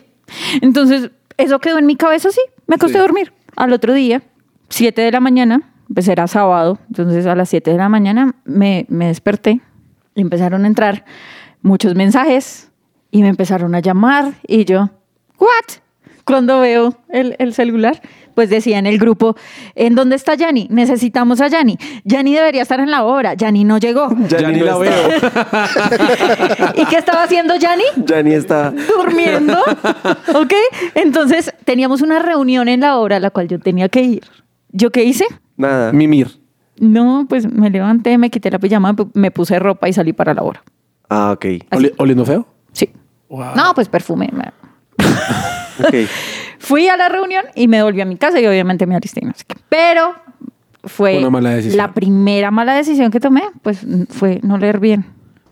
Entonces 0.61 1.09
eso 1.37 1.57
quedó 1.57 1.79
en 1.79 1.87
mi 1.87 1.95
cabeza, 1.95 2.29
sí. 2.29 2.41
Me 2.67 2.75
acosté 2.75 2.99
a 2.99 3.01
dormir. 3.01 3.33
Al 3.55 3.73
otro 3.73 3.93
día, 3.93 4.21
7 4.69 5.01
de 5.01 5.11
la 5.11 5.19
mañana, 5.19 5.73
pues 5.93 6.07
era 6.07 6.27
sábado, 6.27 6.79
entonces 6.87 7.25
a 7.25 7.35
las 7.35 7.49
7 7.49 7.71
de 7.71 7.77
la 7.77 7.89
mañana 7.89 8.35
me, 8.45 8.85
me 8.89 9.07
desperté 9.07 9.61
y 10.15 10.21
empezaron 10.21 10.63
a 10.63 10.67
entrar 10.67 11.05
muchos 11.61 11.95
mensajes 11.95 12.71
y 13.11 13.21
me 13.21 13.29
empezaron 13.29 13.73
a 13.75 13.79
llamar 13.79 14.33
y 14.47 14.65
yo, 14.65 14.89
¿what? 15.39 15.79
Cuando 16.25 16.59
veo 16.59 16.93
el, 17.09 17.35
el 17.39 17.53
celular, 17.53 18.01
pues 18.37 18.49
decía 18.51 18.77
en 18.77 18.85
el 18.85 18.99
grupo, 18.99 19.35
¿en 19.73 19.95
dónde 19.95 20.15
está 20.15 20.35
Yanni? 20.35 20.67
Necesitamos 20.69 21.41
a 21.41 21.47
Yanni. 21.47 21.77
Yanni 22.03 22.35
debería 22.35 22.61
estar 22.61 22.79
en 22.79 22.91
la 22.91 23.03
obra. 23.03 23.33
Yanni 23.33 23.63
no 23.63 23.79
llegó. 23.79 24.09
Ya, 24.29 24.51
ni 24.51 24.59
no 24.59 24.65
la 24.65 24.85
está. 24.85 25.07
veo. 26.67 26.73
¿Y 26.83 26.85
qué 26.85 26.97
estaba 26.97 27.23
haciendo 27.23 27.55
Yanni? 27.55 27.83
Yanni 28.05 28.33
está. 28.33 28.71
durmiendo. 28.95 29.57
¿Ok? 30.35 30.53
Entonces 30.93 31.51
teníamos 31.65 32.03
una 32.03 32.19
reunión 32.19 32.67
en 32.67 32.81
la 32.81 32.97
obra 32.99 33.15
a 33.15 33.19
la 33.19 33.31
cual 33.31 33.47
yo 33.47 33.57
tenía 33.59 33.89
que 33.89 34.01
ir. 34.01 34.23
¿Yo 34.71 34.91
qué 34.91 35.03
hice? 35.03 35.25
Nada. 35.57 35.91
Mimir. 35.91 36.39
No, 36.79 37.25
pues 37.27 37.51
me 37.51 37.69
levanté, 37.69 38.17
me 38.17 38.29
quité 38.29 38.51
la 38.51 38.59
pijama, 38.59 38.95
me 39.13 39.31
puse 39.31 39.57
ropa 39.59 39.89
y 39.89 39.93
salí 39.93 40.13
para 40.13 40.33
la 40.33 40.43
obra. 40.43 40.63
Ah, 41.09 41.31
ok. 41.31 41.45
Oli- 41.71 41.93
¿Oliendo 41.97 42.25
feo? 42.25 42.47
Sí. 42.71 42.89
No, 43.29 43.73
pues 43.75 43.89
perfume. 43.89 44.29
me- 44.31 44.51
Ok. 45.79 45.95
Fui 46.59 46.87
a 46.87 46.97
la 46.97 47.07
reunión 47.09 47.43
y 47.55 47.67
me 47.67 47.83
volví 47.83 48.01
a 48.01 48.05
mi 48.05 48.17
casa 48.17 48.39
y 48.41 48.45
obviamente 48.47 48.85
me 48.87 48.95
alisté. 48.95 49.21
y 49.23 49.25
no 49.27 49.33
sé 49.35 49.43
qué. 49.47 49.55
Pero 49.69 50.13
fue 50.83 51.17
Una 51.19 51.29
mala 51.29 51.51
decisión. 51.51 51.77
la 51.77 51.93
primera 51.93 52.49
mala 52.51 52.73
decisión 52.73 53.11
que 53.11 53.19
tomé, 53.19 53.43
pues 53.61 53.85
fue 54.09 54.39
no 54.43 54.57
leer 54.57 54.79
bien. 54.79 55.05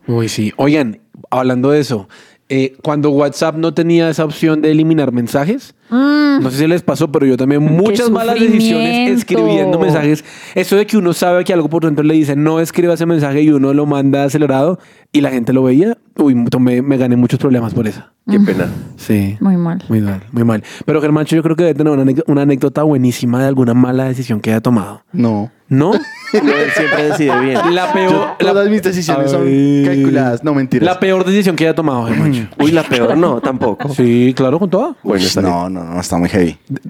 Uy, 0.08 0.28
sí. 0.30 0.52
Oigan, 0.58 1.00
hablando 1.30 1.70
de 1.72 1.80
eso, 1.80 2.10
eh, 2.50 2.76
cuando 2.84 3.12
WhatsApp 3.12 3.56
no 3.56 3.74
tenía 3.74 4.10
esa 4.10 4.26
opción 4.26 4.62
de 4.62 4.72
eliminar 4.72 5.12
mensajes, 5.12 5.75
no 5.90 6.50
sé 6.52 6.58
si 6.58 6.68
les 6.68 6.82
pasó, 6.84 7.12
pero 7.12 7.26
yo 7.26 7.38
también 7.38 7.64
muchas 7.64 8.10
malas 8.10 8.40
decisiones 8.40 9.12
escribiendo 9.20 9.80
mensajes. 9.80 10.24
Eso 10.56 10.76
de 10.76 10.86
que 10.86 10.98
uno 10.98 11.14
sabe 11.14 11.44
que 11.44 11.54
algo 11.54 11.70
por 11.70 11.86
dentro 11.86 12.04
le 12.04 12.14
dice 12.14 12.36
no 12.36 12.60
escriba 12.60 12.94
ese 12.96 13.06
mensaje 13.06 13.42
y 13.42 13.50
uno 13.50 13.74
lo 13.74 13.86
manda 13.86 14.24
acelerado 14.24 14.80
y 15.12 15.22
la 15.22 15.30
gente 15.32 15.54
lo 15.54 15.64
veía, 15.64 15.98
uy, 16.18 16.34
tomé- 16.52 16.82
me 16.82 16.98
gané 16.98 17.16
muchos 17.16 17.40
problemas 17.40 17.74
por 17.74 17.88
eso. 17.88 18.04
Qué 18.30 18.40
pena. 18.40 18.68
Sí. 18.98 19.38
Muy 19.40 19.56
mal. 19.56 19.84
Muy 19.88 20.02
mal, 20.02 20.24
muy 20.32 20.44
mal. 20.44 20.64
Pero 20.86 21.00
Germancho, 21.00 21.36
yo 21.36 21.44
creo 21.44 21.56
que 21.56 21.64
debe 21.64 21.76
tener 21.76 21.94
una, 21.94 22.02
anécdota- 22.02 22.32
una 22.32 22.42
anécdota 22.42 22.82
buenísima 22.82 23.40
de 23.42 23.48
alguna 23.50 23.74
mala 23.76 24.06
decisión 24.06 24.40
que 24.40 24.50
haya 24.52 24.62
tomado. 24.62 25.04
No. 25.12 25.52
¿No? 25.68 25.94
Él 26.34 26.42
siempre 26.76 27.04
decide 27.10 27.40
bien. 27.42 27.60
La 27.74 27.94
peor. 27.94 28.12
Yo- 28.12 28.36
la- 28.40 28.52
todas 28.52 28.70
mis 28.70 28.82
decisiones 28.82 29.30
son 29.30 29.46
calculadas. 29.86 30.44
No, 30.44 30.54
mentiras. 30.56 30.86
La 30.86 31.00
peor 31.00 31.24
decisión 31.24 31.56
que 31.56 31.66
haya 31.66 31.76
tomado, 31.76 32.06
Germancho. 32.08 32.48
Uy, 32.60 32.72
la 32.72 32.82
peor 32.84 33.16
no, 33.16 33.40
tampoco. 33.42 33.90
Sí, 33.94 34.34
claro, 34.36 34.58
con 34.60 34.70
toda. 34.72 34.96
Bueno, 35.04 35.24
está 35.24 35.42
bien. 35.42 35.54
No, 35.76 35.84
no, 35.94 36.00
está 36.00 36.18
muy 36.18 36.30
heavy. 36.30 36.58
De, 36.68 36.82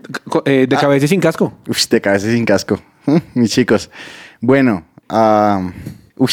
eh, 0.46 0.68
de 0.68 0.78
cabeza 0.78 1.06
y 1.06 1.08
sin 1.10 1.20
casco. 1.20 1.54
Uy, 1.68 1.76
te 1.90 2.00
cabeza 2.00 2.28
sin 2.32 2.46
casco. 2.46 2.80
Mis 3.34 3.52
chicos. 3.52 3.90
Bueno, 4.42 4.84
ah, 5.10 5.70
uy, 6.18 6.32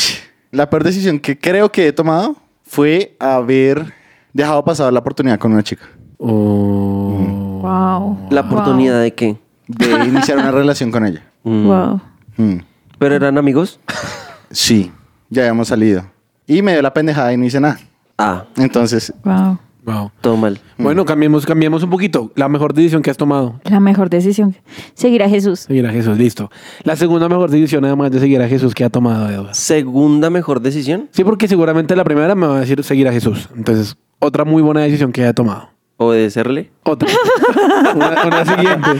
la 0.50 0.68
peor 0.68 0.84
decisión 0.84 1.18
que 1.18 1.38
creo 1.38 1.72
que 1.72 1.88
he 1.88 1.92
tomado 1.92 2.36
fue 2.64 3.16
haber 3.18 3.92
dejado 4.32 4.64
pasar 4.64 4.92
la 4.92 5.00
oportunidad 5.00 5.38
con 5.38 5.52
una 5.52 5.62
chica. 5.62 5.84
Oh. 6.18 7.60
Wow. 7.62 8.28
¿La 8.30 8.42
oportunidad 8.42 9.00
de 9.00 9.14
qué? 9.14 9.36
De 9.66 9.90
iniciar 10.06 10.38
una 10.38 10.50
relación 10.50 10.90
con 10.90 11.06
ella. 11.06 11.22
Mm. 11.44 11.66
Wow. 11.66 12.00
Mm. 12.36 12.56
¿Pero 12.98 13.14
eran 13.16 13.38
amigos? 13.38 13.80
Sí, 14.50 14.92
ya 15.30 15.42
habíamos 15.42 15.68
salido. 15.68 16.04
Y 16.46 16.62
me 16.62 16.72
dio 16.72 16.82
la 16.82 16.92
pendejada 16.92 17.32
y 17.32 17.36
no 17.36 17.44
hice 17.44 17.60
nada. 17.60 17.78
Ah, 18.18 18.44
Entonces, 18.56 19.12
Wow. 19.24 19.58
Wow. 19.84 20.12
todo 20.20 20.36
mal. 20.36 20.60
Bueno, 20.78 21.04
cambiemos, 21.04 21.44
cambiemos 21.44 21.82
un 21.82 21.90
poquito. 21.90 22.30
La 22.36 22.48
mejor 22.48 22.72
decisión 22.72 23.02
que 23.02 23.10
has 23.10 23.16
tomado. 23.16 23.60
La 23.64 23.80
mejor 23.80 24.10
decisión. 24.10 24.54
Seguir 24.94 25.22
a 25.24 25.28
Jesús. 25.28 25.60
Seguir 25.60 25.86
a 25.86 25.90
Jesús, 25.90 26.16
listo. 26.16 26.50
La 26.84 26.94
segunda 26.94 27.28
mejor 27.28 27.50
decisión, 27.50 27.84
además 27.84 28.12
de 28.12 28.20
seguir 28.20 28.40
a 28.42 28.48
Jesús, 28.48 28.74
que 28.74 28.84
ha 28.84 28.90
tomado 28.90 29.28
Eduardo. 29.28 29.54
Segunda 29.54 30.30
mejor 30.30 30.60
decisión. 30.60 31.08
Sí, 31.10 31.24
porque 31.24 31.48
seguramente 31.48 31.96
la 31.96 32.04
primera 32.04 32.34
me 32.36 32.46
va 32.46 32.58
a 32.58 32.60
decir 32.60 32.82
seguir 32.84 33.08
a 33.08 33.12
Jesús. 33.12 33.48
Entonces, 33.56 33.96
otra 34.20 34.44
muy 34.44 34.62
buena 34.62 34.82
decisión 34.82 35.10
que 35.10 35.22
haya 35.22 35.32
tomado. 35.32 35.70
Obedecerle. 35.96 36.70
Otra. 36.84 37.08
una, 37.94 38.24
una 38.24 38.44
siguiente. 38.44 38.90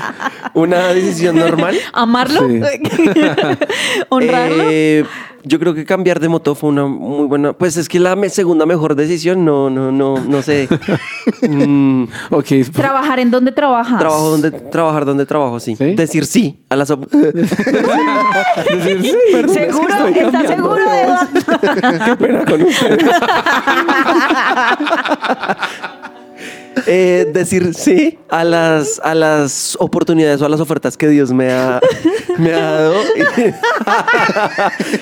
Una 0.55 0.89
decisión 0.89 1.37
normal. 1.37 1.77
¿Amarlo? 1.93 2.49
Sí. 2.49 2.61
¿Honrarlo? 4.09 4.65
Eh, 4.67 5.05
yo 5.45 5.59
creo 5.59 5.75
que 5.75 5.85
cambiar 5.85 6.21
de 6.21 6.29
moto 6.29 6.55
fue 6.55 6.71
una 6.71 6.87
muy 6.87 7.27
buena. 7.27 7.53
Pues 7.53 7.77
es 7.77 7.89
que 7.89 7.99
la 8.01 8.15
me- 8.17 8.29
segunda 8.29 8.65
mejor 8.67 8.95
decisión, 8.95 9.45
no, 9.45 9.69
no, 9.71 9.91
no, 9.93 10.19
no 10.19 10.43
sé. 10.43 10.69
Mm, 11.43 12.05
Ok. 12.31 12.47
¿Trabajar 12.73 13.19
en 13.19 13.31
donde 13.31 13.51
trabajas? 13.53 13.99
trabajo 13.99 14.31
donde 14.31 14.51
trabajar 14.53 15.05
donde 15.05 15.27
trabajo, 15.27 15.59
sí. 15.61 15.75
¿Sí? 15.77 15.95
Decir 15.95 16.25
sí 16.27 16.61
a 16.69 16.77
las 16.77 16.89
Decir, 17.13 19.03
sí, 19.03 19.17
perdón, 19.33 19.57
es 19.57 19.67
que 19.67 19.73
¿Seguro? 19.73 19.95
estoy 19.95 20.13
¿Estás 20.13 20.33
cambiando. 20.33 20.55
seguro, 20.55 20.85
Eduardo? 20.93 22.05
Qué 22.05 22.17
pena 22.17 22.45
con 22.45 22.63
ustedes. 22.63 23.05
Eh, 26.87 27.31
decir 27.33 27.75
sí 27.75 28.19
a 28.29 28.43
las, 28.45 29.01
a 29.05 29.15
las 29.15 29.77
oportunidades 29.79 30.41
o 30.43 30.47
a 30.47 30.49
las 30.49 30.61
ofertas 30.61 30.97
que 30.97 31.09
Dios 31.09 31.31
me 31.33 31.53
ha, 31.53 31.81
me 32.39 32.53
ha 32.55 32.71
dado. 32.73 32.95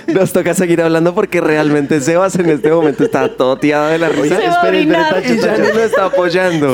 Nos 0.09 0.33
toca 0.33 0.55
seguir 0.55 0.81
hablando 0.83 1.15
porque 1.15 1.41
realmente 1.41 2.01
Sebas 2.01 2.35
en 2.37 2.51
este 2.51 2.71
momento 2.71 3.05
está 3.05 3.29
toteado 3.37 3.89
de 3.89 3.99
la 3.99 4.09
risa. 4.09 4.37
Se 4.37 4.47
va 4.49 4.55
a 4.63 4.69
orinar. 4.69 5.23
y 5.25 5.39
ya 5.39 5.57
no 5.57 5.65
lo 5.65 5.85
está 5.85 6.05
apoyando. 6.07 6.73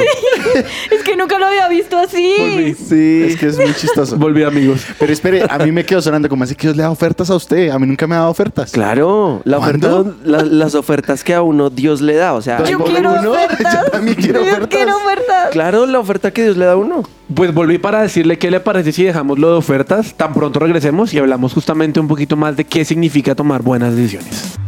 Es 0.91 1.03
que 1.05 1.17
nunca 1.17 1.39
lo 1.39 1.47
había 1.47 1.69
visto 1.69 1.99
así. 1.99 2.75
Sí. 2.75 3.25
es 3.29 3.37
que 3.37 3.47
es 3.49 3.57
muy 3.59 3.75
chistoso. 3.75 4.17
Volví 4.17 4.43
amigos. 4.43 4.83
Pero 4.99 5.13
espere, 5.13 5.45
a 5.49 5.59
mí 5.59 5.73
me 5.73 5.85
quedó 5.85 6.01
sonando 6.03 6.29
como 6.29 6.45
así 6.45 6.55
que 6.55 6.63
Dios 6.69 6.77
le 6.77 6.83
da 6.83 6.91
ofertas 6.91 7.31
a 7.31 7.37
usted. 7.37 7.71
A 7.71 7.79
mí 7.79 7.87
nunca 7.87 8.07
me 8.07 8.15
ha 8.15 8.19
dado 8.21 8.31
ofertas. 8.31 8.73
Claro, 8.73 9.43
la 9.45 9.59
oferta, 9.59 9.89
¿Cuándo? 9.91 10.17
la- 10.25 10.43
las 10.43 10.75
ofertas 10.75 11.23
que 11.23 11.35
a 11.35 11.43
uno 11.43 11.71
Dios 11.71 12.01
le 12.01 12.15
da. 12.15 12.35
O 12.35 12.43
sea, 12.43 12.63
Yo 12.65 12.79
quiero 12.81 13.13
uno, 13.21 13.33
ofertas. 13.33 13.85
yo 13.85 13.91
también 13.91 14.17
quiero 14.17 14.43
ofertas. 14.43 14.86
Quiero 14.93 14.99
ofertas. 14.99 15.51
claro, 15.51 15.87
la 15.87 15.99
oferta 15.99 16.31
que 16.31 16.43
Dios 16.45 16.57
le 16.57 16.65
da 16.65 16.73
a 16.73 16.77
uno. 16.77 17.03
Pues 17.35 17.53
volví 17.53 17.79
para 17.79 18.03
decirle 18.03 18.39
qué 18.39 18.51
le 18.51 18.61
parece 18.61 18.93
si 18.93 19.05
dejamos 19.05 19.39
lo 19.39 19.51
de 19.51 19.57
ofertas, 19.57 20.15
tan 20.15 20.33
pronto 20.33 20.61
regresemos 20.61 21.13
y 21.13 21.19
hablamos 21.19 21.53
justamente 21.53 22.01
un 22.01 22.09
poquito 22.09 22.37
más 22.37 22.57
de 22.57 22.65
qué 22.65 22.85
significa 22.85 23.35
tomar 23.35 23.63
buenas 23.63 23.95
decisiones. 23.95 24.59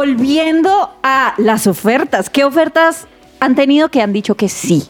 Volviendo 0.00 0.88
a 1.02 1.34
las 1.36 1.66
ofertas, 1.66 2.30
¿qué 2.30 2.42
ofertas 2.42 3.06
han 3.38 3.54
tenido 3.54 3.90
que 3.90 4.00
han 4.00 4.14
dicho 4.14 4.34
que 4.34 4.48
sí? 4.48 4.84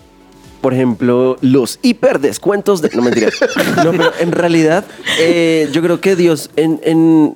Por 0.61 0.73
ejemplo, 0.73 1.37
los 1.41 1.81
hiperdescuentos 1.83 2.81
de... 2.81 2.91
No, 2.95 3.03
mentiras. 3.03 3.35
No, 3.85 3.91
pero 3.91 4.13
en 4.21 4.31
realidad 4.31 4.85
eh, 5.19 5.69
yo 5.73 5.83
creo 5.83 6.01
que 6.01 6.15
Dios 6.15 6.51
en, 6.55 6.79
en 6.85 7.35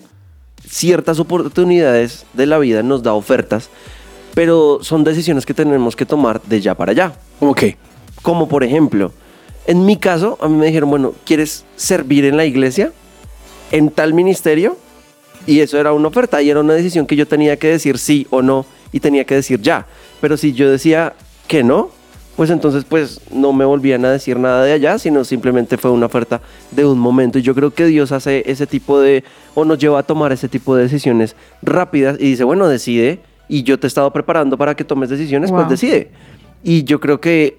ciertas 0.65 1.19
oportunidades 1.19 2.27
de 2.33 2.47
la 2.47 2.59
vida 2.59 2.85
nos 2.85 3.03
da 3.03 3.13
ofertas, 3.13 3.71
pero 4.35 4.79
son 4.83 5.03
decisiones 5.03 5.45
que 5.45 5.53
tenemos 5.53 5.97
que 5.97 6.07
tomar 6.07 6.41
de 6.43 6.61
ya 6.61 6.77
para 6.77 6.93
allá. 6.93 7.13
Ok. 7.41 7.65
Como 8.23 8.47
por 8.47 8.63
ejemplo, 8.63 9.11
en 9.67 9.85
mi 9.85 9.97
caso, 9.97 10.39
a 10.41 10.47
mí 10.47 10.57
me 10.57 10.67
dijeron, 10.67 10.91
bueno, 10.91 11.13
¿quieres 11.25 11.65
servir 11.75 12.25
en 12.25 12.37
la 12.37 12.45
iglesia? 12.45 12.93
¿En 13.73 13.91
tal 13.91 14.15
ministerio? 14.15 14.77
Y 15.47 15.61
eso 15.61 15.79
era 15.79 15.93
una 15.93 16.09
oferta 16.09 16.41
y 16.43 16.51
era 16.51 16.61
una 16.61 16.75
decisión 16.75 17.07
que 17.07 17.17
yo 17.17 17.27
tenía 17.27 17.57
que 17.59 17.69
decir 17.69 17.99
sí 17.99 18.27
o 18.31 18.43
no 18.43 18.65
y 18.93 19.01
tenía 19.01 19.25
que 19.25 19.35
decir 19.35 19.61
ya. 19.61 19.87
Pero 20.21 20.37
si 20.37 20.53
yo 20.53 20.71
decía 20.71 21.13
que 21.47 21.63
no, 21.63 21.91
pues 22.37 22.51
entonces 22.51 22.85
pues 22.85 23.21
no 23.31 23.53
me 23.53 23.65
volvían 23.65 24.05
a 24.05 24.11
decir 24.11 24.39
nada 24.39 24.65
de 24.65 24.73
allá, 24.73 24.99
sino 24.99 25.23
simplemente 25.25 25.77
fue 25.77 25.91
una 25.91 26.07
oferta 26.07 26.41
de 26.71 26.85
un 26.85 26.99
momento. 26.99 27.39
Y 27.39 27.43
yo 27.43 27.55
creo 27.55 27.73
que 27.73 27.87
Dios 27.87 28.11
hace 28.13 28.43
ese 28.51 28.67
tipo 28.67 28.99
de, 29.01 29.23
o 29.55 29.65
nos 29.65 29.79
lleva 29.79 29.99
a 29.99 30.03
tomar 30.03 30.33
ese 30.33 30.49
tipo 30.49 30.75
de 30.75 30.85
decisiones 30.85 31.37
rápidas 31.63 32.17
y 32.19 32.31
dice, 32.31 32.45
bueno, 32.45 32.67
decide 32.69 33.21
y 33.49 33.63
yo 33.63 33.79
te 33.79 33.87
he 33.87 33.89
estado 33.89 34.11
preparando 34.13 34.57
para 34.57 34.75
que 34.75 34.85
tomes 34.85 35.11
decisiones, 35.11 35.51
Wow. 35.51 35.61
pues 35.61 35.71
decide. 35.81 36.11
Y 36.63 36.85
yo 36.85 36.99
creo 36.99 37.21
que 37.21 37.59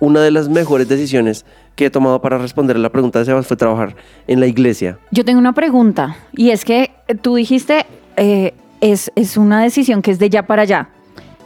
una 0.00 0.20
de 0.20 0.30
las 0.30 0.48
mejores 0.48 0.88
decisiones 0.88 1.44
que 1.76 1.86
he 1.86 1.90
tomado 1.90 2.20
para 2.20 2.38
responder 2.38 2.76
a 2.76 2.78
la 2.78 2.90
pregunta 2.90 3.18
de 3.18 3.24
Sebas 3.24 3.46
fue 3.46 3.56
trabajar 3.56 3.96
en 4.26 4.40
la 4.40 4.46
iglesia. 4.46 4.98
Yo 5.10 5.24
tengo 5.24 5.38
una 5.38 5.52
pregunta 5.52 6.16
y 6.32 6.50
es 6.50 6.64
que 6.64 6.90
eh, 7.08 7.14
tú 7.14 7.34
dijiste 7.36 7.86
eh, 8.16 8.54
es, 8.80 9.10
es 9.16 9.36
una 9.36 9.62
decisión 9.62 10.02
que 10.02 10.10
es 10.10 10.18
de 10.18 10.30
ya 10.30 10.44
para 10.44 10.62
allá. 10.62 10.88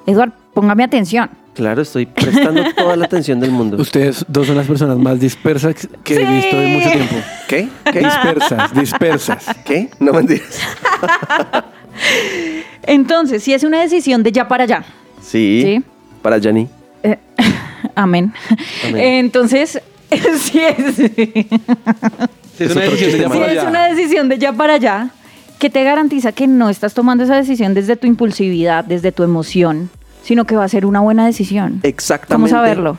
Eduard, 0.06 0.32
póngame 0.54 0.84
atención. 0.84 1.30
Claro, 1.54 1.82
estoy 1.82 2.06
prestando 2.06 2.62
toda 2.76 2.96
la 2.96 3.06
atención 3.06 3.40
del 3.40 3.50
mundo. 3.50 3.76
Ustedes 3.78 4.24
dos 4.28 4.46
son 4.46 4.56
las 4.56 4.66
personas 4.66 4.96
más 4.98 5.18
dispersas 5.18 5.88
que 6.04 6.14
he 6.14 6.24
visto 6.24 6.56
en 6.56 6.72
mucho 6.74 6.90
tiempo. 6.90 7.16
¿Qué? 7.48 7.68
¿Qué? 7.92 7.98
Dispersas, 7.98 8.74
dispersas. 8.74 9.46
¿Qué? 9.64 9.90
No 9.98 10.12
mentiras. 10.12 10.60
Entonces, 12.84 13.42
si 13.42 13.52
es 13.52 13.64
una 13.64 13.80
decisión 13.80 14.22
de 14.22 14.32
ya 14.32 14.46
para 14.46 14.64
allá. 14.64 14.84
Sí. 15.20 15.62
Sí. 15.64 15.84
Para 16.22 16.38
Yanni. 16.38 16.68
Amén. 17.94 18.32
Amén. 18.86 19.02
Entonces, 19.24 19.80
sí 20.10 20.60
es, 20.60 20.94
sí 20.96 21.48
Es 22.58 22.74
una 22.74 22.82
decisión 22.82 23.08
de 23.08 23.18
ya 23.18 23.28
chiste 23.28 23.28
para 23.28 23.52
es 23.52 23.58
allá. 23.58 23.68
una 23.68 23.88
decisión 23.88 24.28
de 24.28 24.38
ya 24.38 24.52
para 24.52 24.74
allá 24.74 25.10
que 25.58 25.70
te 25.70 25.82
garantiza 25.84 26.32
que 26.32 26.46
no 26.46 26.70
estás 26.70 26.94
tomando 26.94 27.24
esa 27.24 27.36
decisión 27.36 27.74
desde 27.74 27.96
tu 27.96 28.06
impulsividad, 28.06 28.84
desde 28.84 29.12
tu 29.12 29.24
emoción, 29.24 29.90
sino 30.22 30.44
que 30.44 30.54
va 30.56 30.64
a 30.64 30.68
ser 30.68 30.86
una 30.86 31.00
buena 31.00 31.26
decisión. 31.26 31.80
Exactamente. 31.82 32.34
¿Cómo 32.34 32.48
saberlo? 32.48 32.96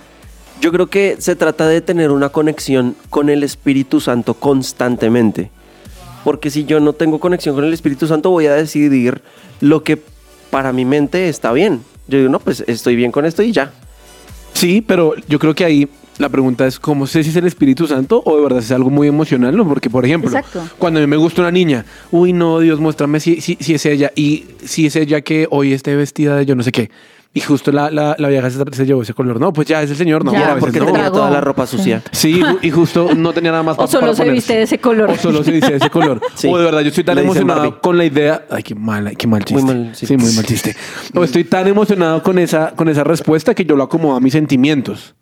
Yo 0.62 0.72
creo 0.74 0.88
que 0.88 1.16
se 1.20 1.38
trata 1.38 1.68
de 1.68 1.80
tener 1.80 2.12
una 2.12 2.30
conexión 2.30 2.96
con 3.10 3.30
el 3.30 3.44
Espíritu 3.44 4.02
Santo 4.02 4.34
constantemente. 4.34 5.52
Porque 6.26 6.50
si 6.50 6.66
yo 6.66 6.82
no 6.82 6.92
tengo 6.92 7.20
conexión 7.20 7.56
con 7.56 7.64
el 7.64 7.74
Espíritu 7.74 8.08
Santo, 8.08 8.30
voy 8.30 8.48
a 8.48 8.54
decidir 8.54 9.22
lo 9.62 9.84
que 9.84 10.02
para 10.50 10.74
mi 10.74 10.84
mente 10.84 11.30
está 11.30 11.54
bien. 11.54 11.82
Yo 12.10 12.18
digo, 12.18 12.30
no, 12.30 12.40
pues 12.40 12.64
estoy 12.68 12.98
bien 12.98 13.12
con 13.12 13.26
esto 13.26 13.42
y 13.42 13.54
ya. 13.54 13.72
Sí, 14.60 14.84
pero 14.86 15.14
yo 15.30 15.40
creo 15.40 15.56
que 15.56 15.64
ahí 15.64 15.88
la 16.18 16.28
pregunta 16.28 16.68
es 16.68 16.80
cómo 16.80 17.08
sé 17.08 17.24
si 17.24 17.30
es 17.30 17.36
el 17.38 17.48
Espíritu 17.48 17.88
Santo 17.88 18.22
o 18.26 18.36
de 18.36 18.44
verdad 18.44 18.60
es 18.60 18.70
algo 18.74 18.90
muy 18.90 19.08
emocional, 19.08 19.56
¿no? 19.56 19.66
Porque, 19.66 19.90
por 19.90 20.06
ejemplo, 20.06 20.30
Exacto. 20.30 20.68
cuando 20.78 21.00
a 21.00 21.02
mí 21.02 21.08
me 21.08 21.16
gusta 21.16 21.44
una 21.44 21.52
niña, 21.52 21.86
uy, 22.12 22.34
no, 22.34 22.60
Dios, 22.60 22.78
muéstrame 22.82 23.22
si, 23.22 23.40
si, 23.40 23.58
si 23.62 23.74
es 23.76 23.86
ella 23.86 24.12
y 24.18 24.48
si 24.66 24.86
es 24.86 24.98
ella 24.98 25.22
que 25.22 25.48
hoy 25.50 25.72
esté 25.72 25.96
vestida 25.96 26.36
de 26.36 26.46
yo 26.46 26.56
no 26.56 26.64
sé 26.64 26.74
qué. 26.74 26.92
Y 27.32 27.42
justo 27.42 27.72
la, 27.72 27.92
la, 27.92 28.16
la 28.18 28.28
vieja 28.28 28.50
se, 28.50 28.58
se 28.72 28.86
llevó 28.88 29.04
ese 29.04 29.14
color. 29.14 29.40
No, 29.40 29.54
pues 29.54 29.68
ya 29.68 29.84
es 29.84 29.92
el 29.92 29.96
señor, 29.96 30.26
no, 30.26 30.32
Ya, 30.34 30.40
a 30.40 30.56
veces 30.56 30.60
porque 30.62 30.80
no. 30.80 30.88
tenía 30.88 31.12
toda 31.12 31.30
la 31.30 31.40
ropa 31.40 31.68
Sí. 31.68 31.78
sucia. 31.78 32.02
Sí, 32.12 32.42
y 32.64 32.72
justo 32.72 33.14
no 33.16 33.34
tenía 33.34 33.52
nada 33.52 33.62
más 33.62 33.76
O 33.78 33.82
pa- 33.82 33.88
solo 33.88 34.02
para 34.02 34.14
se 34.14 34.22
ponerse. 34.24 34.34
viste 34.36 34.54
de 34.56 34.62
ese 34.64 34.80
color. 34.80 35.12
O 35.12 35.16
solo 35.16 35.44
se 35.44 35.52
viste 35.52 35.70
de 35.70 35.78
ese 35.78 35.90
color. 35.92 36.20
Sí. 36.34 36.48
O 36.52 36.58
de 36.58 36.66
verdad, 36.66 36.82
yo 36.82 36.88
estoy 36.88 37.04
tan 37.04 37.16
Le 37.18 37.22
emocionado 37.22 37.60
Barbie. 37.62 37.78
con 37.82 37.98
la 38.00 38.06
idea. 38.06 38.46
Ay, 38.50 38.64
qué 38.64 38.74
mal, 38.74 39.16
qué 39.16 39.28
mal 39.28 39.46
chiste. 39.46 39.62
Muy 39.64 39.74
mal, 39.76 39.96
sí. 39.96 40.08
sí. 40.08 40.18
muy 40.18 40.34
mal 40.34 40.44
chiste. 40.46 40.76
O 41.14 41.24
estoy 41.24 41.44
tan 41.44 41.68
emocionado 41.68 42.24
con 42.24 42.40
esa, 42.40 42.72
con 42.76 42.90
esa 42.90 43.04
respuesta 43.04 43.54
que 43.54 43.64
yo 43.64 43.76
lo 43.76 43.84
acomodo 43.84 44.16
a 44.16 44.20
mis 44.20 44.34
sentimientos. 44.34 45.14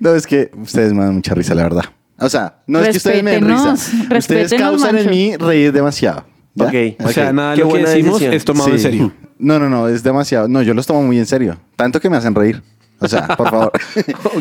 No, 0.00 0.14
es 0.16 0.26
que 0.26 0.50
ustedes 0.60 0.92
me 0.92 1.04
dan 1.04 1.14
mucha 1.14 1.32
risa, 1.34 1.54
la 1.54 1.62
verdad. 1.62 1.84
O 2.18 2.28
sea, 2.28 2.62
no 2.66 2.80
es 2.80 2.88
que 2.90 2.96
ustedes 2.96 3.22
me 3.22 3.30
den 3.32 3.48
risa. 3.48 3.74
Ustedes 4.18 4.52
causan 4.54 4.98
en 4.98 5.08
mí 5.10 5.36
reír 5.36 5.72
demasiado. 5.72 6.24
¿ya? 6.54 6.66
Ok. 6.66 6.74
O 7.04 7.08
sea, 7.08 7.32
nada 7.32 7.52
de 7.52 7.56
Qué 7.58 7.62
lo 7.62 7.72
que 7.72 7.78
decimos 7.78 8.12
decisión. 8.14 8.34
es 8.34 8.44
tomado 8.44 8.70
en 8.70 8.78
serio. 8.80 9.12
No, 9.42 9.58
no, 9.58 9.68
no, 9.68 9.88
es 9.88 10.04
demasiado. 10.04 10.46
No, 10.46 10.62
yo 10.62 10.72
los 10.72 10.86
tomo 10.86 11.02
muy 11.02 11.18
en 11.18 11.26
serio. 11.26 11.58
Tanto 11.74 12.00
que 12.00 12.08
me 12.08 12.16
hacen 12.16 12.32
reír. 12.32 12.62
O 13.00 13.08
sea, 13.08 13.26
por 13.36 13.50
favor. 13.50 13.72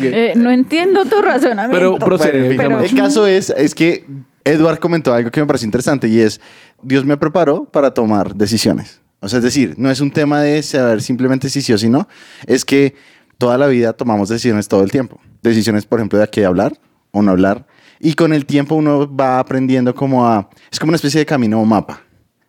Eh, 0.03 0.34
no 0.36 0.51
entiendo 0.51 1.05
tu 1.05 1.22
razonamiento. 1.22 1.75
Pero 1.75 1.98
procede. 1.98 2.31
Bueno, 2.31 2.46
en 2.46 2.51
fin, 2.51 2.62
Camacho. 2.62 2.86
el 2.86 2.96
caso 2.96 3.27
es, 3.27 3.50
es 3.50 3.75
que 3.75 4.05
Edward 4.43 4.79
comentó 4.79 5.13
algo 5.13 5.31
que 5.31 5.41
me 5.41 5.48
pareció 5.48 5.65
interesante 5.65 6.08
y 6.08 6.20
es, 6.20 6.39
Dios 6.81 7.03
me 7.03 7.17
preparó 7.17 7.65
para 7.65 7.93
tomar 7.93 8.36
decisiones. 8.36 9.01
O 9.20 9.27
sea, 9.27 9.38
es 9.39 9.43
decir, 9.43 9.74
no 9.77 9.89
es 9.89 10.01
un 10.01 10.12
tema 10.12 10.41
de 10.41 10.62
saber 10.62 11.01
simplemente 11.01 11.50
si 11.50 11.62
sí 11.62 11.74
o 11.74 11.77
si 11.77 11.89
no, 11.89 12.08
es 12.46 12.63
que 12.63 12.96
toda 13.38 13.58
la 13.58 13.67
vida 13.67 13.93
tomamos 13.93 14.29
decisiones 14.29 14.67
todo 14.67 14.84
el 14.84 14.91
tiempo. 14.91 15.20
Decisiones, 15.41 15.86
por 15.86 16.00
ejemplo, 16.00 16.20
de 16.20 16.25
a 16.25 16.27
qué 16.27 16.46
hablar 16.46 16.74
o 17.12 17.22
no 17.22 17.31
hablar. 17.31 17.65
Y 18.00 18.13
con 18.13 18.34
el 18.34 18.46
tiempo 18.46 18.75
uno 18.75 19.13
va 19.13 19.39
aprendiendo 19.39 19.93
como 19.96 20.27
a... 20.27 20.50
Es 20.72 20.79
como 20.79 20.91
una 20.91 20.96
especie 20.96 21.20
de 21.20 21.25
camino 21.25 21.60
o 21.60 21.65
mapa. 21.65 22.01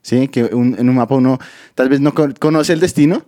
¿Sí? 0.02 0.28
Que 0.28 0.44
un- 0.44 0.76
en 0.78 0.88
un 0.88 0.94
mapa 0.97 1.14
uno 1.14 1.38
tal 1.75 1.88
vez 1.88 2.00
no 2.00 2.12
con- 2.12 2.32
conoce 2.32 2.73
el 2.73 2.80
destino, 2.80 3.25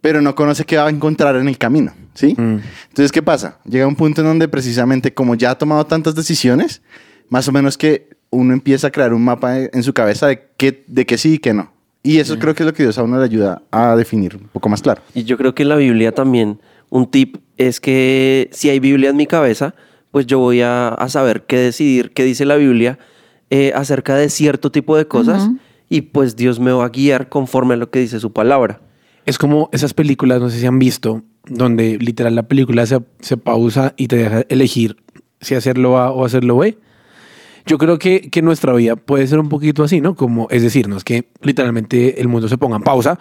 pero 0.00 0.20
no 0.22 0.34
conoce 0.34 0.64
qué 0.64 0.76
va 0.76 0.86
a 0.86 0.90
encontrar 0.90 1.36
en 1.36 1.48
el 1.48 1.58
camino. 1.58 1.92
¿Sí? 2.14 2.34
Entonces, 2.38 3.12
¿qué 3.12 3.22
pasa? 3.22 3.58
Llega 3.64 3.86
un 3.86 3.96
punto 3.96 4.20
en 4.22 4.26
donde 4.26 4.48
precisamente 4.48 5.14
como 5.14 5.34
ya 5.36 5.52
ha 5.52 5.58
tomado 5.58 5.86
tantas 5.86 6.14
decisiones, 6.14 6.82
más 7.28 7.46
o 7.48 7.52
menos 7.52 7.78
que 7.78 8.08
uno 8.30 8.52
empieza 8.52 8.88
a 8.88 8.90
crear 8.90 9.14
un 9.14 9.24
mapa 9.24 9.56
en 9.58 9.82
su 9.82 9.92
cabeza 9.94 10.26
de 10.26 10.48
qué, 10.56 10.84
de 10.86 11.06
qué 11.06 11.16
sí 11.16 11.34
y 11.34 11.38
qué 11.38 11.54
no. 11.54 11.72
Y 12.02 12.18
eso 12.18 12.38
creo 12.38 12.54
que 12.54 12.62
es 12.62 12.66
lo 12.66 12.72
que 12.72 12.82
Dios 12.82 12.96
a 12.98 13.02
uno 13.02 13.18
le 13.18 13.24
ayuda 13.24 13.62
a 13.70 13.94
definir 13.96 14.36
un 14.36 14.48
poco 14.48 14.68
más 14.68 14.82
claro. 14.82 15.02
Y 15.14 15.24
yo 15.24 15.36
creo 15.36 15.54
que 15.54 15.62
en 15.62 15.68
la 15.68 15.76
Biblia 15.76 16.12
también 16.12 16.60
un 16.90 17.10
tip 17.10 17.36
es 17.56 17.80
que 17.80 18.48
si 18.52 18.68
hay 18.70 18.78
Biblia 18.80 19.10
en 19.10 19.16
mi 19.16 19.26
cabeza, 19.26 19.74
pues 20.10 20.26
yo 20.26 20.38
voy 20.38 20.60
a, 20.62 20.88
a 20.88 21.08
saber 21.08 21.44
qué 21.46 21.56
decidir, 21.58 22.12
qué 22.12 22.24
dice 22.24 22.44
la 22.44 22.56
Biblia 22.56 22.98
eh, 23.50 23.72
acerca 23.74 24.14
de 24.16 24.28
cierto 24.30 24.70
tipo 24.70 24.96
de 24.96 25.06
cosas 25.06 25.48
y 25.88 26.02
pues 26.02 26.36
Dios 26.36 26.60
me 26.60 26.72
va 26.72 26.84
a 26.84 26.88
guiar 26.90 27.28
conforme 27.28 27.74
a 27.74 27.76
lo 27.76 27.90
que 27.90 28.00
dice 28.00 28.20
su 28.20 28.32
palabra. 28.32 28.80
Es 29.26 29.38
como 29.38 29.68
esas 29.72 29.94
películas, 29.94 30.40
no 30.40 30.50
sé 30.50 30.58
si 30.58 30.66
han 30.66 30.78
visto, 30.78 31.22
donde 31.46 31.98
literal 31.98 32.34
la 32.34 32.44
película 32.44 32.86
se, 32.86 33.00
se 33.20 33.36
pausa 33.36 33.94
y 33.96 34.08
te 34.08 34.16
deja 34.16 34.44
elegir 34.48 34.96
si 35.40 35.54
hacerlo 35.54 35.98
A 35.98 36.10
o 36.10 36.24
hacerlo 36.24 36.56
B. 36.56 36.78
Yo 37.66 37.76
creo 37.76 37.98
que, 37.98 38.30
que 38.30 38.40
nuestra 38.40 38.72
vida 38.72 38.96
puede 38.96 39.26
ser 39.26 39.38
un 39.38 39.48
poquito 39.50 39.84
así, 39.84 40.00
¿no? 40.00 40.14
Como, 40.14 40.48
es 40.50 40.62
decir, 40.62 40.88
no 40.88 40.96
es 40.96 41.04
que 41.04 41.28
literalmente 41.42 42.20
el 42.20 42.28
mundo 42.28 42.48
se 42.48 42.56
ponga 42.56 42.76
en 42.76 42.82
pausa, 42.82 43.18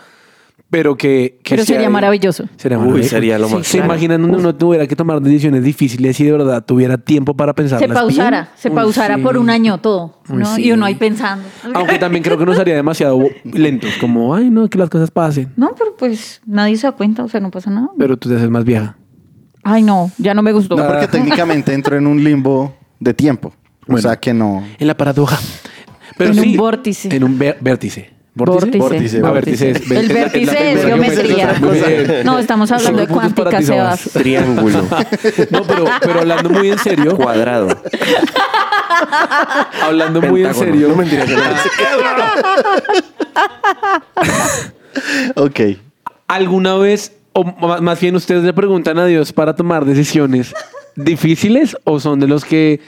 pero 0.70 0.98
que... 0.98 1.40
que 1.44 1.52
Pero 1.56 1.64
sea- 1.66 1.76
sería 1.76 1.90
maravilloso. 1.90 2.46
Sería 2.58 2.78
Uy, 2.78 3.04
sería 3.04 3.40
lo 3.40 3.48
Sí, 3.48 3.56
más. 3.56 3.68
¿Se 3.68 3.78
imaginan 3.78 4.22
donde 4.22 4.38
uno 4.38 4.54
tuviera 4.56 4.86
que 4.86 4.96
tomar 4.98 5.22
decisiones 5.22 5.64
difíciles 5.64 6.20
y 6.20 6.26
de 6.26 6.32
verdad 6.34 6.66
tuviera 6.66 6.98
tiempo 6.98 7.36
para 7.36 7.54
pensar? 7.54 7.80
Se 7.80 7.88
pausara, 7.88 8.50
se 8.56 8.70
pausara 8.70 9.18
por 9.18 9.38
un 9.38 9.50
año 9.50 9.78
todo, 9.78 10.20
Uy, 10.30 10.38
¿no? 10.40 10.56
sí. 10.56 10.64
Y 10.66 10.72
uno 10.74 10.86
ahí 10.86 10.96
pensando. 10.96 11.46
Aunque 11.74 11.98
también 12.00 12.22
creo 12.24 12.38
que 12.38 12.46
nos 12.46 12.60
haría 12.60 12.76
demasiado 12.76 13.20
lentos, 13.46 13.92
como, 14.02 14.36
ay, 14.36 14.50
no, 14.50 14.70
que 14.70 14.78
las 14.78 14.90
cosas 14.90 15.10
pasen. 15.10 15.54
No, 15.56 15.72
pero 15.78 15.96
pues 15.98 16.42
nadie 16.46 16.76
se 16.76 16.88
da 16.88 16.92
cuenta, 16.92 17.24
o 17.24 17.30
sea, 17.30 17.40
no 17.40 17.50
pasa 17.50 17.70
nada. 17.72 17.90
Pero 17.98 18.18
tú 18.18 18.28
te 18.30 18.36
haces 18.36 18.50
más 18.50 18.66
vieja. 18.66 18.98
Ay, 19.64 19.84
no, 19.84 20.12
ya 20.18 20.34
no 20.34 20.42
me 20.42 20.52
gustó. 20.52 20.76
No, 20.76 20.86
porque 20.88 21.08
técnicamente 21.08 21.74
entro 21.74 21.98
en 21.98 22.08
un 22.08 22.24
limbo 22.24 22.76
de 23.00 23.14
tiempo. 23.14 23.54
Bueno. 23.86 24.00
O 24.00 24.02
sea 24.02 24.18
que 24.18 24.34
no... 24.34 24.64
En 24.80 24.88
la 24.88 24.98
paradoja. 24.98 25.38
Pero 26.18 26.32
En 26.34 26.40
un 26.40 26.58
vórtice. 26.58 27.16
En 27.16 27.24
un 27.24 27.38
vértice. 27.38 28.12
Vórtice. 28.38 28.77
Vórtice, 28.77 29.22
Ah, 29.24 29.32
vértice 29.32 29.72
es- 29.72 29.77
El 29.77 29.82
es 29.82 29.89
la- 29.91 29.98
es 29.98 30.08
la- 30.10 30.13
vértice 30.20 30.72
es 30.74 30.86
geometría. 30.86 32.24
No, 32.24 32.39
estamos 32.39 32.72
hablando 32.72 33.01
de 33.01 33.08
cuántica, 33.08 33.58
ti, 33.60 33.65
Sebas. 33.65 34.10
Triángulo, 34.13 34.82
No, 35.51 35.63
pero, 35.63 35.86
pero 36.01 36.20
hablando 36.22 36.50
muy 36.50 36.70
en 36.70 36.77
serio, 36.79 37.15
cuadrado. 37.15 37.67
hablando 39.82 40.22
muy 40.22 40.44
en 40.46 40.53
serio. 40.53 40.89
No, 40.89 40.96
mentira. 40.96 41.25
Ok. 45.35 45.59
¿Alguna 46.27 46.75
vez, 46.75 47.14
o 47.33 47.44
más 47.81 48.00
bien 48.00 48.16
ustedes 48.16 48.44
le 48.44 48.53
preguntan 48.53 48.98
a 49.00 49.05
Dios 49.05 49.31
para 49.31 49.55
tomar 49.55 49.85
decisiones 49.85 50.53
difíciles 50.96 51.77
o 51.83 52.00
son 52.00 52.20
de 52.20 52.27
los 52.27 52.44
que 52.44 52.81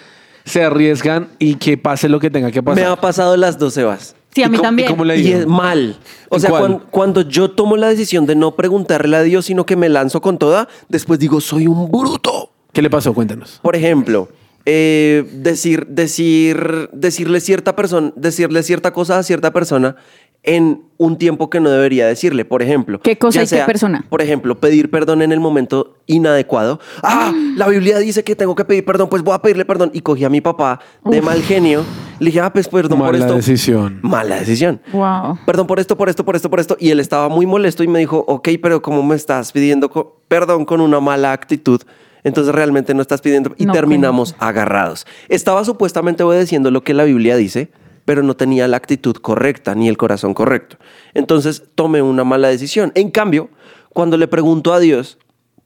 se 0.44 0.64
arriesgan 0.64 1.30
y 1.38 1.56
que 1.56 1.78
pase 1.78 2.10
lo 2.10 2.20
que 2.20 2.30
tenga 2.32 2.50
que 2.52 2.62
Me 2.62 2.66
pasar? 2.66 2.86
ha 2.88 2.96
pasado 2.96 3.38
las 3.38 3.58
dos, 3.60 3.76
Sebas. 3.76 4.16
Sí, 4.34 4.44
a 4.44 4.48
¿Y 4.48 4.50
mí 4.50 4.58
también. 4.60 4.88
y 4.88 4.92
cómo 4.92 5.06
le 5.06 5.18
Y 5.18 5.24
digo? 5.24 5.40
es 5.40 5.48
mal. 5.48 5.98
O 6.30 6.36
¿En 6.36 6.42
sea, 6.42 6.50
cuan- 6.52 6.84
cuando, 6.92 7.22
yo 7.22 7.52
tomo 7.52 7.78
la 7.78 7.88
decisión 7.90 8.26
de 8.26 8.36
no 8.36 8.56
preguntarle 8.56 9.18
a 9.18 9.24
Dios, 9.24 9.46
sino 9.46 9.66
que 9.66 9.76
me 9.76 9.90
lanzo 9.90 10.22
con 10.22 10.38
toda, 10.38 10.68
después 10.88 11.20
digo, 11.20 11.42
soy 11.42 11.68
un 11.68 11.90
bruto. 11.92 12.52
¿Qué 12.72 12.82
le 12.84 12.90
pasó? 12.90 13.14
Cuéntanos. 13.14 13.60
Por 13.64 13.76
ejemplo, 13.76 14.30
eh, 14.66 15.28
decir, 15.34 15.88
decir, 15.88 16.90
decirle 16.94 17.40
cierta 17.42 17.76
persona, 17.76 18.12
decirle 18.16 18.62
cierta 18.62 18.92
cosa 18.94 19.18
a 19.18 19.24
cierta 19.24 19.52
persona 19.52 19.96
en 20.44 20.84
un 20.98 21.18
tiempo 21.18 21.50
que 21.50 21.60
no 21.60 21.70
debería 21.70 22.08
decirle. 22.08 22.46
Por 22.46 22.62
ejemplo, 22.62 23.00
¿Qué 23.02 23.18
cosa 23.18 23.44
ya 23.44 23.58
y 23.58 23.60
qué 23.60 23.66
persona? 23.66 24.06
Por 24.10 24.22
ejemplo, 24.22 24.60
pedir 24.60 24.90
perdón 24.90 25.22
en 25.22 25.32
el 25.32 25.40
momento 25.40 25.96
inadecuado. 26.08 26.80
Ah, 27.04 27.32
la 27.56 27.68
Biblia 27.68 27.98
dice 28.00 28.24
que 28.24 28.36
tengo 28.36 28.56
que 28.56 28.66
pedir 28.66 28.84
perdón, 28.86 29.10
pues 29.10 29.22
voy 29.24 29.34
a 29.34 29.40
pedirle 29.42 29.66
perdón. 29.66 29.92
Y 29.94 30.02
cogí 30.02 30.24
a 30.26 30.30
mi 30.30 30.42
papá 30.42 30.80
de 31.06 31.20
Uf. 31.20 31.26
mal 31.26 31.42
genio. 31.42 31.84
Le 32.20 32.28
dije, 32.28 32.42
ah, 32.42 32.52
pues 32.52 32.68
perdón 32.68 33.00
por 33.00 33.12
Mala 33.14 33.20
esto. 33.26 33.36
decisión. 33.36 34.00
Mala 34.02 34.36
decisión. 34.40 34.82
Wow. 34.92 35.40
Perdón 35.46 35.68
por 35.68 35.80
esto, 35.80 35.98
por 35.98 36.10
esto, 36.10 36.26
por 36.26 36.36
esto, 36.36 36.50
por 36.50 36.60
esto. 36.60 36.76
Y 36.80 36.90
él 36.92 37.00
estaba 37.00 37.30
muy 37.30 37.46
molesto 37.46 37.84
y 37.84 37.88
me 37.88 38.00
dijo, 38.00 38.24
ok, 38.28 38.50
pero 38.62 38.82
¿cómo 38.82 39.02
me 39.04 39.16
estás 39.16 39.52
pidiendo 39.54 39.90
co- 39.90 40.22
perdón 40.28 40.66
con 40.66 40.82
una 40.82 41.00
mala 41.00 41.32
actitud? 41.32 41.82
Entonces 42.26 42.54
realmente 42.54 42.94
no 42.94 43.02
estás 43.02 43.22
pidiendo 43.22 43.54
y 43.58 43.66
No, 43.66 43.72
terminamos 43.72 44.36
agarrados. 44.40 45.08
Estaba 45.30 45.64
supuestamente 45.64 46.22
obedeciendo 46.24 46.70
lo 46.72 46.84
que 46.84 46.94
la 46.94 47.06
Biblia 47.06 47.38
dice, 47.38 47.72
pero 48.10 48.24
no 48.24 48.36
tenía 48.36 48.68
la 48.68 48.76
actitud 48.76 49.16
correcta 49.18 49.76
ni 49.76 49.88
el 49.88 49.96
corazón 49.96 50.34
correcto. 50.34 50.78
Entonces 51.14 51.62
tomé 51.76 52.02
una 52.02 52.24
mala 52.24 52.48
decisión. 52.48 52.92
En 52.96 53.12
cambio, 53.12 53.52
cuando 53.90 54.18
le 54.18 54.28
pregunto 54.28 54.74
a 54.74 54.80
Dios, 54.80 55.20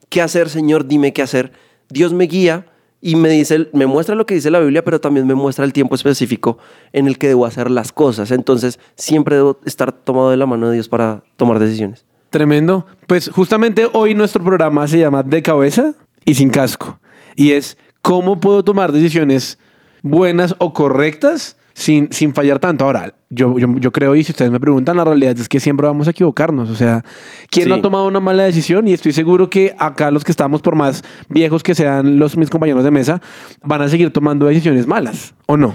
¿qué 0.10 0.22
hacer, 0.22 0.50
Señor? 0.50 0.86
Dime 0.86 1.14
qué 1.14 1.22
hacer. 1.22 1.54
Dios 1.88 2.12
me 2.12 2.26
guía 2.26 2.66
y 3.00 3.16
me 3.16 3.30
dice, 3.30 3.70
me 3.72 3.86
muestra 3.86 4.16
lo 4.16 4.26
que 4.26 4.36
dice 4.36 4.52
la 4.52 4.60
Biblia, 4.60 4.84
pero 4.84 5.00
también 5.00 5.26
me 5.26 5.36
muestra 5.36 5.64
el 5.64 5.72
tiempo 5.72 5.96
específico 5.96 6.58
en 6.92 7.08
el 7.08 7.18
que 7.18 7.30
debo 7.30 7.46
hacer 7.46 7.72
las 7.72 7.94
cosas. 7.94 8.30
Entonces, 8.30 8.78
siempre 8.98 9.38
debo 9.38 9.62
estar 9.64 9.94
tomado 9.94 10.30
de 10.30 10.36
la 10.36 10.46
mano 10.46 10.68
de 10.68 10.74
Dios 10.74 10.90
para 10.90 11.24
tomar 11.38 11.60
decisiones. 11.60 12.04
Tremendo. 12.30 12.86
Pues 13.08 13.30
justamente 13.30 13.88
hoy 13.94 14.16
nuestro 14.16 14.44
programa 14.44 14.86
se 14.90 15.00
llama 15.00 15.24
De 15.24 15.42
cabeza 15.42 15.94
y 16.26 16.36
sin 16.36 16.50
casco. 16.50 17.00
Y 17.38 17.54
es 17.54 17.78
cómo 18.02 18.42
puedo 18.42 18.66
tomar 18.66 18.92
decisiones 18.92 19.60
buenas 20.02 20.56
o 20.58 20.74
correctas 20.74 21.56
sin, 21.74 22.12
sin 22.12 22.34
fallar 22.34 22.60
tanto. 22.60 22.86
Ahora, 22.86 23.14
yo, 23.30 23.58
yo, 23.58 23.68
yo 23.78 23.92
creo, 23.92 24.16
y 24.16 24.24
si 24.24 24.32
ustedes 24.32 24.52
me 24.52 24.60
preguntan, 24.60 24.98
la 24.98 25.04
realidad 25.04 25.38
es 25.38 25.50
que 25.50 25.60
siempre 25.60 25.88
vamos 25.88 26.08
a 26.08 26.12
equivocarnos. 26.12 26.70
O 26.70 26.76
sea, 26.76 27.04
¿quién 27.50 27.70
no 27.70 27.76
ha 27.76 27.82
tomado 27.82 28.08
una 28.08 28.20
mala 28.20 28.44
decisión? 28.44 28.88
Y 28.88 28.94
estoy 28.94 29.12
seguro 29.12 29.50
que 29.50 29.76
acá 29.78 30.12
los 30.12 30.24
que 30.24 30.32
estamos, 30.32 30.62
por 30.62 30.76
más 30.76 31.04
viejos 31.30 31.64
que 31.64 31.76
sean 31.76 32.20
los 32.20 32.38
mis 32.38 32.50
compañeros 32.50 32.84
de 32.84 32.92
mesa, 32.92 33.22
van 33.64 33.82
a 33.82 33.90
seguir 33.90 34.12
tomando 34.12 34.46
decisiones 34.46 34.88
malas, 34.88 35.34
¿o 35.48 35.58
no? 35.58 35.74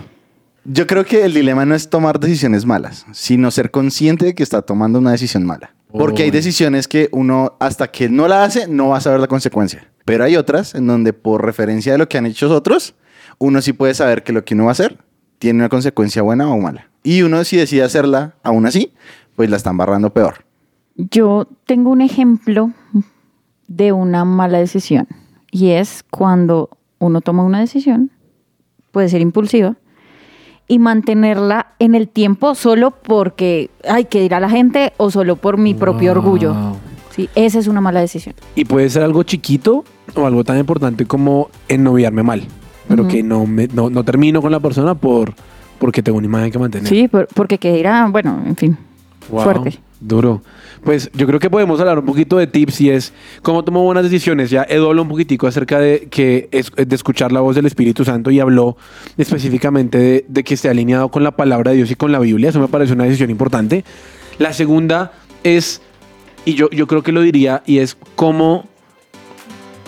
Yo 0.65 0.87
creo 0.87 1.05
que 1.05 1.25
el 1.25 1.33
dilema 1.33 1.65
no 1.65 1.75
es 1.75 1.89
tomar 1.89 2.21
decisiones 2.21 2.67
malas, 2.67 3.07
sino 3.13 3.51
ser 3.51 3.71
consciente 3.71 4.27
de 4.27 4.35
que 4.35 4.43
está 4.43 4.63
tomando 4.63 4.99
una 4.99 5.13
decisión 5.13 5.45
mala. 5.45 5.75
Porque 5.91 6.25
hay 6.25 6.31
decisiones 6.31 6.87
que 6.87 7.09
uno, 7.13 7.57
hasta 7.61 7.89
que 7.89 8.11
no 8.11 8.29
la 8.29 8.45
hace, 8.45 8.69
no 8.69 8.89
va 8.89 8.99
a 8.99 9.01
saber 9.01 9.21
la 9.21 9.27
consecuencia. 9.27 9.89
Pero 10.05 10.25
hay 10.25 10.37
otras 10.37 10.75
en 10.75 10.87
donde, 10.87 11.15
por 11.15 11.43
referencia 11.43 11.93
de 11.93 11.99
lo 11.99 12.09
que 12.09 12.19
han 12.19 12.27
hecho 12.27 12.55
otros, 12.55 12.95
uno 13.39 13.63
sí 13.63 13.73
puede 13.73 13.95
saber 13.95 14.23
que 14.23 14.35
lo 14.35 14.45
que 14.45 14.53
uno 14.53 14.65
va 14.65 14.71
a 14.71 14.73
hacer 14.73 14.99
tiene 15.39 15.61
una 15.61 15.69
consecuencia 15.69 16.23
buena 16.23 16.49
o 16.49 16.59
mala. 16.59 16.89
Y 17.03 17.23
uno, 17.23 17.43
si 17.45 17.57
decide 17.57 17.83
hacerla 17.83 18.35
aún 18.43 18.67
así, 18.67 18.93
pues 19.37 19.51
la 19.51 19.57
están 19.57 19.77
barrando 19.77 20.13
peor. 20.13 20.45
Yo 20.97 21.47
tengo 21.65 21.91
un 21.91 22.01
ejemplo 22.01 22.73
de 23.69 23.93
una 23.93 24.25
mala 24.25 24.59
decisión 24.59 25.07
y 25.51 25.71
es 25.71 26.05
cuando 26.11 26.71
uno 26.99 27.21
toma 27.21 27.45
una 27.45 27.61
decisión, 27.61 28.11
puede 28.91 29.09
ser 29.09 29.21
impulsiva, 29.21 29.77
y 30.67 30.79
mantenerla 30.79 31.75
en 31.79 31.95
el 31.95 32.09
tiempo 32.09 32.55
solo 32.55 32.91
porque 32.91 33.71
hay 33.89 34.05
que 34.05 34.23
ir 34.23 34.35
a 34.35 34.41
la 34.41 34.51
gente 34.51 34.93
o 34.99 35.11
solo 35.11 35.37
por 35.37 35.57
mi 35.57 35.75
propio 35.75 36.13
orgullo. 36.13 36.55
Sí, 37.11 37.29
esa 37.35 37.59
es 37.59 37.67
una 37.67 37.81
mala 37.81 38.01
decisión. 38.01 38.35
Y 38.55 38.67
puede 38.67 38.91
ser 38.91 39.03
algo 39.03 39.23
chiquito 39.23 39.85
o 40.15 40.27
algo 40.27 40.45
tan 40.45 40.59
importante 40.59 41.07
como 41.07 41.49
ennoviarme 41.69 42.23
mal. 42.23 42.43
Pero 42.89 43.03
Ujú. 43.03 43.11
que 43.13 43.23
no, 43.23 43.47
me, 43.47 43.69
no, 43.69 43.91
no 43.91 44.03
termino 44.05 44.41
con 44.43 44.51
la 44.51 44.61
persona 44.61 44.95
por, 44.95 45.35
porque 45.79 46.03
tengo 46.03 46.19
una 46.19 46.27
imagen 46.27 46.51
que 46.51 46.59
mantener. 46.59 46.89
Sí, 46.89 47.07
por- 47.09 47.29
porque 47.29 47.59
que 47.59 47.83
bueno, 48.11 48.43
en 48.47 48.57
fin, 48.57 48.77
Wow, 49.31 49.43
fuerte. 49.45 49.79
Duro. 50.01 50.43
Pues 50.85 51.11
yo 51.13 51.27
creo 51.27 51.41
que 51.41 51.51
podemos 51.51 51.81
hablar 51.81 51.99
un 51.99 52.05
poquito 52.07 52.37
de 52.37 52.47
tips 52.47 52.81
y 52.83 52.91
es 52.91 53.13
cómo 53.43 53.65
tomo 53.65 53.83
buenas 53.83 54.05
decisiones. 54.05 54.49
Ya 54.49 54.63
Edu 54.69 54.87
habló 54.87 55.03
un 55.03 55.09
poquitico 55.09 55.49
acerca 55.49 55.81
de 55.81 56.07
que 56.09 56.49
es 56.53 56.71
de 56.77 56.95
escuchar 56.95 57.33
la 57.33 57.41
voz 57.41 57.57
del 57.57 57.67
Espíritu 57.67 58.05
Santo 58.05 58.31
y 58.31 58.39
habló 58.39 58.77
específicamente 59.17 59.99
de, 59.99 60.25
de 60.29 60.45
que 60.45 60.55
esté 60.55 60.69
alineado 60.69 61.11
con 61.11 61.25
la 61.25 61.33
palabra 61.33 61.73
de 61.73 61.79
Dios 61.79 61.91
y 61.91 61.97
con 61.97 62.13
la 62.13 62.21
Biblia. 62.21 62.49
Eso 62.51 62.61
me 62.61 62.69
parece 62.69 62.93
una 62.93 63.05
decisión 63.05 63.29
importante. 63.29 63.85
La 64.39 64.53
segunda 64.53 65.13
es, 65.43 65.83
y 66.45 66.55
yo, 66.55 66.71
yo 66.71 66.87
creo 66.87 67.03
que 67.03 67.11
lo 67.13 67.21
diría, 67.21 67.63
y 67.67 67.79
es 67.79 67.97
cómo, 68.15 68.67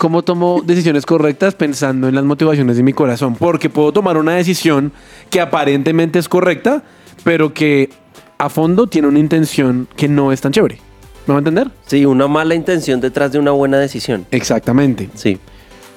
cómo 0.01 0.23
tomo 0.23 0.63
decisiones 0.65 1.05
correctas 1.05 1.53
pensando 1.53 2.07
en 2.07 2.15
las 2.15 2.23
motivaciones 2.23 2.75
de 2.75 2.81
mi 2.81 2.91
corazón. 2.91 3.35
Porque 3.35 3.69
puedo 3.69 3.93
tomar 3.93 4.17
una 4.17 4.33
decisión 4.33 4.91
que 5.29 5.39
aparentemente 5.39 6.17
es 6.17 6.27
correcta, 6.27 6.81
pero 7.23 7.53
que 7.53 7.91
a 8.39 8.49
fondo 8.49 8.87
tiene 8.87 9.07
una 9.09 9.19
intención 9.19 9.87
que 9.95 10.07
no 10.07 10.31
es 10.31 10.41
tan 10.41 10.53
chévere. 10.53 10.79
¿Me 11.27 11.33
va 11.33 11.37
a 11.37 11.41
entender? 11.41 11.69
Sí, 11.85 12.03
una 12.03 12.27
mala 12.27 12.55
intención 12.55 12.99
detrás 12.99 13.31
de 13.31 13.37
una 13.37 13.51
buena 13.51 13.77
decisión. 13.77 14.25
Exactamente. 14.31 15.07
Sí. 15.13 15.37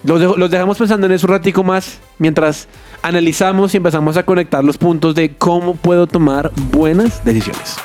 Los, 0.03 0.37
los 0.37 0.51
dejamos 0.51 0.77
pensando 0.77 1.07
en 1.07 1.13
eso 1.13 1.27
un 1.27 1.33
ratico 1.33 1.65
más 1.65 1.99
mientras 2.19 2.69
analizamos 3.01 3.73
y 3.73 3.79
empezamos 3.79 4.19
a 4.19 4.27
conectar 4.27 4.63
los 4.63 4.77
puntos 4.77 5.15
de 5.15 5.35
cómo 5.35 5.77
puedo 5.77 6.07
tomar 6.07 6.53
buenas 6.71 7.25
decisiones. 7.25 7.79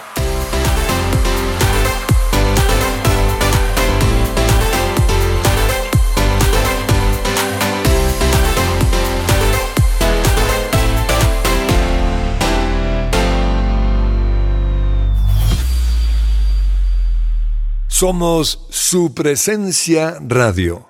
Somos 17.99 18.65
su 18.69 19.13
presencia 19.13 20.19
radio. 20.25 20.88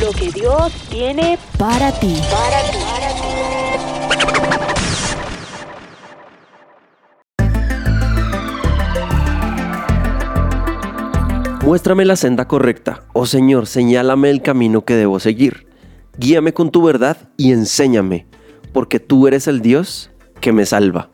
Lo 0.00 0.10
que 0.12 0.30
Dios 0.32 0.72
tiene 0.88 1.38
Para 1.58 1.92
ti. 2.00 2.18
para 2.32 2.62
ti. 2.70 2.78
Muéstrame 11.66 12.06
la 12.06 12.16
senda 12.16 12.48
correcta, 12.48 13.04
oh 13.12 13.26
Señor, 13.26 13.66
señálame 13.66 14.30
el 14.30 14.40
camino 14.40 14.86
que 14.86 14.94
debo 14.94 15.20
seguir. 15.20 15.66
Guíame 16.16 16.54
con 16.54 16.70
tu 16.70 16.82
verdad 16.82 17.18
y 17.36 17.52
enséñame, 17.52 18.26
porque 18.72 18.98
tú 18.98 19.28
eres 19.28 19.46
el 19.46 19.60
Dios 19.60 20.10
que 20.40 20.54
me 20.54 20.64
salva. 20.64 21.10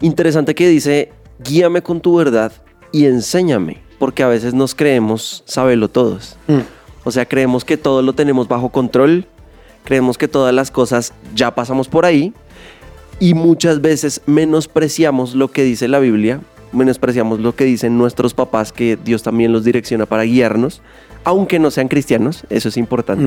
Interesante 0.00 0.54
que 0.54 0.66
dice, 0.68 1.12
guíame 1.42 1.82
con 1.82 2.00
tu 2.00 2.16
verdad 2.16 2.52
y 2.92 3.06
enséñame, 3.06 3.78
porque 3.98 4.22
a 4.22 4.28
veces 4.28 4.54
nos 4.54 4.74
creemos 4.74 5.42
saberlo 5.46 5.88
todos. 5.88 6.36
O 7.04 7.10
sea, 7.10 7.26
creemos 7.26 7.64
que 7.64 7.76
todo 7.76 8.02
lo 8.02 8.12
tenemos 8.12 8.48
bajo 8.48 8.70
control, 8.70 9.26
creemos 9.84 10.16
que 10.18 10.28
todas 10.28 10.54
las 10.54 10.70
cosas 10.70 11.12
ya 11.34 11.54
pasamos 11.54 11.88
por 11.88 12.06
ahí 12.06 12.32
y 13.20 13.34
muchas 13.34 13.80
veces 13.80 14.20
menospreciamos 14.26 15.34
lo 15.34 15.50
que 15.50 15.64
dice 15.64 15.88
la 15.88 15.98
Biblia, 15.98 16.40
menospreciamos 16.72 17.40
lo 17.40 17.54
que 17.54 17.64
dicen 17.64 17.98
nuestros 17.98 18.34
papás, 18.34 18.72
que 18.72 18.96
Dios 19.04 19.22
también 19.22 19.52
los 19.52 19.64
direcciona 19.64 20.06
para 20.06 20.22
guiarnos, 20.24 20.80
aunque 21.24 21.58
no 21.58 21.70
sean 21.70 21.88
cristianos, 21.88 22.44
eso 22.50 22.68
es 22.68 22.76
importante. 22.76 23.24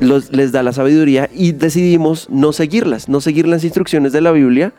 Los- 0.00 0.32
les 0.32 0.50
da 0.52 0.62
la 0.62 0.72
sabiduría 0.72 1.28
y 1.34 1.52
decidimos 1.52 2.28
no 2.30 2.52
seguirlas, 2.52 3.08
no 3.08 3.20
seguir 3.20 3.46
las 3.46 3.64
instrucciones 3.64 4.12
de 4.12 4.20
la 4.22 4.32
Biblia, 4.32 4.72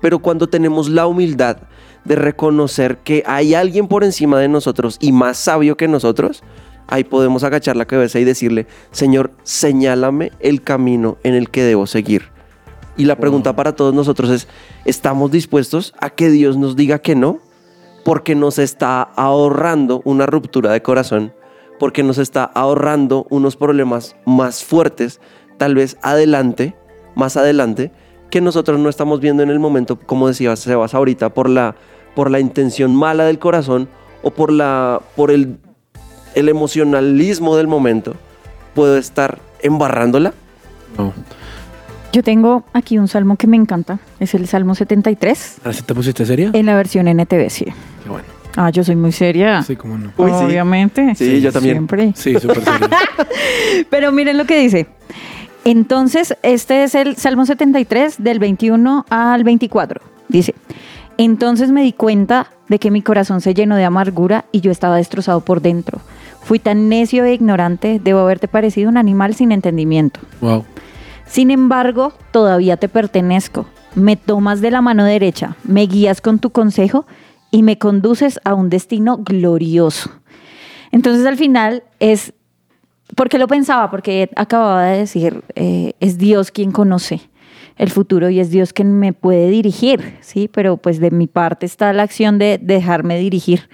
pero 0.00 0.18
cuando 0.18 0.48
tenemos 0.48 0.88
la 0.88 1.06
humildad 1.06 1.58
de 2.04 2.14
reconocer 2.14 2.98
que 2.98 3.22
hay 3.26 3.54
alguien 3.54 3.88
por 3.88 4.04
encima 4.04 4.38
de 4.38 4.48
nosotros 4.48 4.96
y 5.00 5.12
más 5.12 5.36
sabio 5.36 5.76
que 5.76 5.88
nosotros, 5.88 6.42
ahí 6.86 7.04
podemos 7.04 7.44
agachar 7.44 7.76
la 7.76 7.86
cabeza 7.86 8.18
y 8.18 8.24
decirle, 8.24 8.66
Señor, 8.90 9.32
señálame 9.42 10.32
el 10.40 10.62
camino 10.62 11.18
en 11.22 11.34
el 11.34 11.50
que 11.50 11.62
debo 11.62 11.86
seguir. 11.86 12.30
Y 12.96 13.04
la 13.04 13.16
pregunta 13.16 13.54
para 13.54 13.74
todos 13.76 13.92
nosotros 13.92 14.30
es, 14.30 14.48
¿estamos 14.84 15.30
dispuestos 15.30 15.92
a 16.00 16.10
que 16.10 16.30
Dios 16.30 16.56
nos 16.56 16.76
diga 16.76 17.00
que 17.00 17.14
no? 17.14 17.40
Porque 18.04 18.34
nos 18.34 18.58
está 18.58 19.02
ahorrando 19.02 20.00
una 20.04 20.26
ruptura 20.26 20.72
de 20.72 20.82
corazón, 20.82 21.34
porque 21.78 22.02
nos 22.02 22.18
está 22.18 22.44
ahorrando 22.44 23.26
unos 23.28 23.56
problemas 23.56 24.16
más 24.24 24.64
fuertes, 24.64 25.20
tal 25.58 25.74
vez 25.74 25.98
adelante, 26.02 26.74
más 27.14 27.36
adelante, 27.36 27.92
que 28.30 28.40
nosotros 28.40 28.78
no 28.78 28.88
estamos 28.88 29.20
viendo 29.20 29.42
en 29.42 29.50
el 29.50 29.58
momento, 29.58 29.98
como 29.98 30.28
decía 30.28 30.54
Sebas 30.56 30.94
ahorita, 30.94 31.30
por 31.30 31.48
la, 31.48 31.74
por 32.14 32.30
la 32.30 32.40
intención 32.40 32.94
mala 32.94 33.24
del 33.24 33.38
corazón 33.38 33.88
o 34.22 34.30
por, 34.30 34.52
la, 34.52 35.00
por 35.14 35.30
el, 35.30 35.58
el 36.34 36.48
emocionalismo 36.48 37.56
del 37.56 37.68
momento. 37.68 38.14
¿Puedo 38.74 38.96
estar 38.96 39.38
embarrándola? 39.62 40.34
No. 40.98 41.12
Yo 42.12 42.22
tengo 42.22 42.64
aquí 42.72 42.98
un 42.98 43.08
salmo 43.08 43.36
que 43.36 43.46
me 43.46 43.56
encanta. 43.56 43.98
Es 44.20 44.34
el 44.34 44.46
Salmo 44.48 44.74
73 44.74 45.58
¿Ahora 45.64 45.72
sí 45.74 45.82
te 45.82 45.94
pusiste 45.94 46.24
seria? 46.24 46.50
en 46.52 46.66
la 46.66 46.74
versión 46.74 47.08
NTV, 47.08 47.50
sí. 47.50 47.66
Qué 48.02 48.08
bueno. 48.08 48.24
Ah, 48.56 48.70
yo 48.70 48.82
soy 48.82 48.96
muy 48.96 49.12
seria. 49.12 49.62
Sí, 49.62 49.76
cómo 49.76 49.98
no. 49.98 50.12
Uy. 50.16 50.30
Obviamente. 50.30 51.14
Sí, 51.14 51.42
yo 51.42 51.52
también. 51.52 51.74
Siempre. 51.76 52.12
Sí, 52.16 52.34
súper 52.40 52.64
serio. 52.64 52.88
Pero 53.90 54.12
miren 54.12 54.38
lo 54.38 54.46
que 54.46 54.58
dice. 54.58 54.86
Entonces, 55.66 56.36
este 56.42 56.84
es 56.84 56.94
el 56.94 57.16
Salmo 57.16 57.44
73 57.44 58.22
del 58.22 58.38
21 58.38 59.04
al 59.10 59.42
24. 59.42 60.00
Dice, 60.28 60.54
entonces 61.18 61.72
me 61.72 61.82
di 61.82 61.92
cuenta 61.92 62.52
de 62.68 62.78
que 62.78 62.92
mi 62.92 63.02
corazón 63.02 63.40
se 63.40 63.52
llenó 63.52 63.74
de 63.74 63.84
amargura 63.84 64.44
y 64.52 64.60
yo 64.60 64.70
estaba 64.70 64.96
destrozado 64.96 65.40
por 65.40 65.60
dentro. 65.60 66.00
Fui 66.42 66.60
tan 66.60 66.88
necio 66.88 67.24
e 67.24 67.34
ignorante, 67.34 68.00
debo 68.02 68.20
haberte 68.20 68.46
parecido 68.46 68.88
un 68.88 68.96
animal 68.96 69.34
sin 69.34 69.50
entendimiento. 69.50 70.20
wow. 70.40 70.64
Sin 71.26 71.50
embargo, 71.50 72.12
todavía 72.30 72.76
te 72.76 72.88
pertenezco. 72.88 73.66
Me 73.96 74.14
tomas 74.14 74.60
de 74.60 74.70
la 74.70 74.80
mano 74.80 75.04
derecha, 75.04 75.56
me 75.64 75.86
guías 75.86 76.20
con 76.20 76.38
tu 76.38 76.50
consejo 76.50 77.06
y 77.50 77.64
me 77.64 77.76
conduces 77.76 78.38
a 78.44 78.54
un 78.54 78.70
destino 78.70 79.18
glorioso. 79.18 80.10
Entonces 80.92 81.26
al 81.26 81.36
final 81.36 81.82
es, 81.98 82.34
¿por 83.14 83.28
qué 83.28 83.38
lo 83.38 83.46
pensaba? 83.46 83.90
Porque 83.90 84.30
acababa 84.36 84.84
de 84.84 84.98
decir, 84.98 85.42
eh, 85.54 85.92
es 86.00 86.18
Dios 86.18 86.50
quien 86.50 86.72
conoce 86.72 87.20
el 87.76 87.90
futuro 87.90 88.30
y 88.30 88.40
es 88.40 88.50
Dios 88.50 88.72
quien 88.72 88.98
me 88.98 89.12
puede 89.12 89.50
dirigir, 89.50 90.16
¿sí? 90.20 90.48
Pero 90.52 90.78
pues 90.78 90.98
de 90.98 91.10
mi 91.10 91.26
parte 91.26 91.66
está 91.66 91.92
la 91.92 92.02
acción 92.02 92.38
de 92.38 92.58
dejarme 92.60 93.18
dirigir 93.18 93.68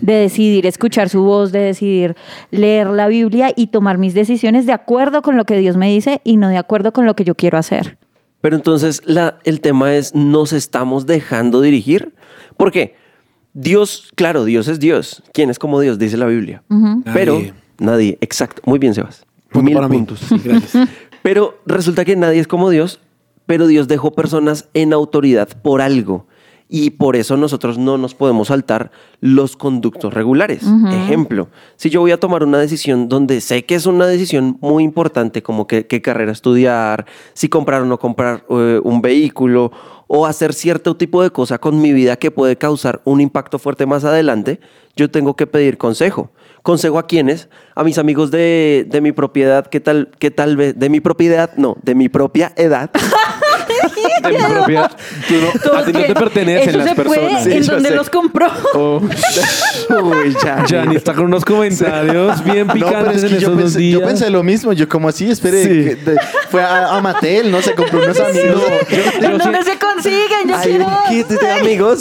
de 0.00 0.14
decidir 0.14 0.66
escuchar 0.66 1.08
su 1.08 1.22
voz, 1.22 1.52
de 1.52 1.60
decidir 1.60 2.16
leer 2.50 2.88
la 2.88 3.08
Biblia 3.08 3.52
y 3.54 3.68
tomar 3.68 3.98
mis 3.98 4.14
decisiones 4.14 4.66
de 4.66 4.72
acuerdo 4.72 5.22
con 5.22 5.36
lo 5.36 5.44
que 5.44 5.58
Dios 5.58 5.76
me 5.76 5.90
dice 5.90 6.20
y 6.24 6.36
no 6.36 6.48
de 6.48 6.56
acuerdo 6.56 6.92
con 6.92 7.06
lo 7.06 7.14
que 7.14 7.24
yo 7.24 7.34
quiero 7.34 7.58
hacer. 7.58 7.98
Pero 8.40 8.56
entonces 8.56 9.02
la, 9.04 9.38
el 9.44 9.60
tema 9.60 9.94
es, 9.94 10.14
¿nos 10.14 10.52
estamos 10.52 11.06
dejando 11.06 11.60
dirigir? 11.60 12.14
¿Por 12.56 12.72
qué? 12.72 12.96
Dios, 13.52 14.10
claro, 14.14 14.44
Dios 14.44 14.68
es 14.68 14.80
Dios. 14.80 15.22
¿Quién 15.32 15.50
es 15.50 15.58
como 15.58 15.80
Dios? 15.80 15.98
Dice 15.98 16.16
la 16.16 16.26
Biblia. 16.26 16.62
Pero 17.12 17.42
Nadie. 17.80 18.18
exacto. 18.20 18.62
Muy 18.64 18.78
bien, 18.78 18.94
Sebas. 18.94 19.26
Punto 19.50 19.64
Mil 19.64 19.74
para 19.74 19.88
puntos. 19.88 20.20
Sí, 20.20 20.36
gracias. 20.44 20.88
Pero 21.22 21.58
resulta 21.66 22.04
que 22.04 22.16
nadie 22.16 22.40
es 22.40 22.46
como 22.46 22.70
Dios, 22.70 23.00
pero 23.44 23.66
Dios 23.66 23.88
dejó 23.88 24.12
personas 24.12 24.68
en 24.72 24.92
autoridad 24.94 25.48
por 25.60 25.82
algo. 25.82 26.26
Y 26.72 26.90
por 26.90 27.16
eso 27.16 27.36
nosotros 27.36 27.76
no 27.78 27.98
nos 27.98 28.14
podemos 28.14 28.46
saltar 28.48 28.92
los 29.20 29.56
conductos 29.56 30.14
regulares. 30.14 30.62
Ejemplo, 30.92 31.48
si 31.76 31.90
yo 31.90 32.00
voy 32.00 32.12
a 32.12 32.20
tomar 32.20 32.44
una 32.44 32.58
decisión 32.58 33.08
donde 33.08 33.40
sé 33.40 33.64
que 33.66 33.74
es 33.74 33.86
una 33.86 34.06
decisión 34.06 34.56
muy 34.60 34.84
importante, 34.84 35.42
como 35.42 35.66
que- 35.66 35.86
qué 35.88 36.00
carrera 36.00 36.30
estudiar, 36.30 37.06
si 37.34 37.48
comprar 37.48 37.82
o 37.82 37.86
no 37.86 37.98
comprar 37.98 38.44
eh, 38.48 38.80
un 38.84 39.02
vehículo, 39.02 39.72
o 40.06 40.26
hacer 40.26 40.54
cierto 40.54 40.96
tipo 40.96 41.22
de 41.22 41.30
cosa 41.30 41.58
con 41.58 41.80
mi 41.82 41.92
vida 41.92 42.16
que 42.16 42.30
puede 42.30 42.56
causar 42.56 43.00
un 43.04 43.20
impacto 43.20 43.58
fuerte 43.58 43.84
más 43.84 44.04
adelante, 44.04 44.60
yo 44.96 45.10
tengo 45.10 45.34
que 45.34 45.46
pedir 45.48 45.76
consejo. 45.76 46.30
¿Consejo 46.62 46.98
a 46.98 47.06
quiénes? 47.06 47.48
A 47.74 47.84
mis 47.84 47.96
amigos 47.98 48.30
de, 48.30 48.86
de 48.88 49.00
mi 49.00 49.12
propiedad, 49.12 49.66
¿qué 49.66 49.80
tal, 49.80 50.10
qué 50.18 50.30
tal 50.30 50.56
vez? 50.56 50.78
De 50.78 50.88
mi 50.90 51.00
propiedad, 51.00 51.50
no, 51.56 51.76
de 51.82 51.94
mi 51.94 52.08
propia 52.08 52.52
edad. 52.56 52.90
De 54.22 54.32
mi 54.32 54.44
propiedad. 54.44 54.90
Tú 55.28 55.34
no- 55.72 55.78
a 55.78 55.84
ti 55.84 55.92
no 55.92 56.00
te 56.02 56.14
pertenecen 56.14 56.76
las 56.76 56.88
se 56.90 56.94
personas. 56.94 57.42
fue 57.42 57.52
Sí, 57.52 57.56
en 57.58 57.64
sé. 57.64 57.90
los 57.94 58.10
compró. 58.10 58.48
Oh, 58.74 59.00
Uy, 60.02 60.36
ya. 60.44 60.64
Gianni 60.66 60.96
está 60.96 61.14
con 61.14 61.24
unos 61.26 61.44
comentarios 61.44 62.44
bien 62.44 62.66
No, 62.66 62.74
picantes 62.74 63.16
es 63.16 63.22
en 63.24 63.28
que 63.30 63.34
yo 63.36 63.38
esos 63.38 63.52
dos 63.54 63.62
pensé, 63.62 63.78
días. 63.78 64.00
yo 64.00 64.06
pensé 64.06 64.28
lo 64.30 64.42
mismo. 64.42 64.72
Yo 64.74 64.88
como 64.88 65.08
así, 65.08 65.30
espere, 65.30 65.62
Sí. 65.62 65.68
que 65.68 65.94
de- 66.10 66.16
fue 66.50 66.62
a, 66.62 66.94
a 66.96 67.00
Mattel, 67.00 67.50
¿no? 67.50 67.62
Se 67.62 67.74
compró 67.74 68.02
unos 68.02 68.20
amigos. 68.20 68.62
Yo- 68.90 68.96
yo 68.96 69.28
¿En 69.28 69.32
sí- 69.32 69.38
dónde 69.38 69.62
se 69.62 69.78
consiguen? 69.78 70.48
Yo 70.48 70.56
Hay 70.56 70.68
quiero 70.68 70.86
un 70.86 70.94
kit 71.08 71.28
de 71.28 71.50
amigos 71.52 72.00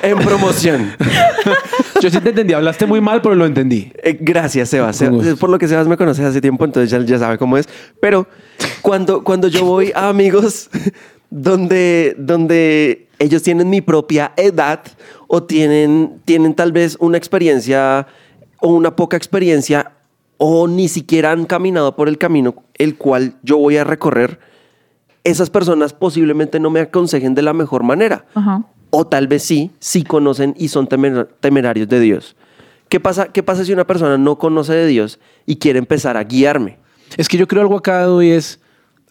que 0.00 0.08
en 0.08 0.18
promoción. 0.18 0.96
Yo 2.02 2.10
sí 2.10 2.20
te 2.20 2.30
entendí, 2.30 2.52
hablaste 2.52 2.84
muy 2.84 3.00
mal, 3.00 3.22
pero 3.22 3.36
lo 3.36 3.46
entendí. 3.46 3.92
Eh, 4.02 4.18
gracias, 4.20 4.70
Sebas. 4.70 4.96
Sebas, 4.96 5.38
por 5.38 5.48
lo 5.48 5.56
que 5.56 5.68
Sebas 5.68 5.86
me 5.86 5.96
conoce 5.96 6.24
hace 6.24 6.40
tiempo, 6.40 6.64
entonces 6.64 6.90
ya, 6.90 6.98
ya 6.98 7.16
sabe 7.16 7.38
cómo 7.38 7.56
es. 7.56 7.68
Pero 8.00 8.26
cuando, 8.80 9.22
cuando 9.22 9.46
yo 9.46 9.64
voy 9.64 9.92
a 9.94 10.08
amigos 10.08 10.68
donde, 11.30 12.16
donde 12.18 13.06
ellos 13.20 13.44
tienen 13.44 13.70
mi 13.70 13.82
propia 13.82 14.32
edad 14.36 14.80
o 15.28 15.44
tienen, 15.44 16.20
tienen 16.24 16.54
tal 16.54 16.72
vez 16.72 16.96
una 16.98 17.18
experiencia 17.18 18.08
o 18.60 18.70
una 18.70 18.96
poca 18.96 19.16
experiencia 19.16 19.92
o 20.38 20.66
ni 20.66 20.88
siquiera 20.88 21.30
han 21.30 21.44
caminado 21.44 21.94
por 21.94 22.08
el 22.08 22.18
camino 22.18 22.64
el 22.74 22.96
cual 22.96 23.36
yo 23.44 23.58
voy 23.58 23.76
a 23.76 23.84
recorrer, 23.84 24.40
esas 25.22 25.50
personas 25.50 25.92
posiblemente 25.92 26.58
no 26.58 26.68
me 26.68 26.80
aconsejen 26.80 27.36
de 27.36 27.42
la 27.42 27.52
mejor 27.52 27.84
manera. 27.84 28.26
Ajá. 28.34 28.64
O 28.94 29.06
tal 29.06 29.26
vez 29.26 29.42
sí, 29.42 29.70
sí 29.78 30.04
conocen 30.04 30.54
y 30.58 30.68
son 30.68 30.86
temer- 30.86 31.26
temerarios 31.40 31.88
de 31.88 31.98
Dios. 31.98 32.36
¿Qué 32.90 33.00
pasa, 33.00 33.28
¿Qué 33.28 33.42
pasa 33.42 33.64
si 33.64 33.72
una 33.72 33.86
persona 33.86 34.18
no 34.18 34.36
conoce 34.36 34.74
de 34.74 34.86
Dios 34.86 35.18
y 35.46 35.56
quiere 35.56 35.78
empezar 35.78 36.18
a 36.18 36.24
guiarme? 36.24 36.76
Es 37.16 37.26
que 37.28 37.38
yo 37.38 37.48
creo 37.48 37.62
algo 37.62 37.76
acá 37.78 38.06
y 38.22 38.30
es. 38.30 38.60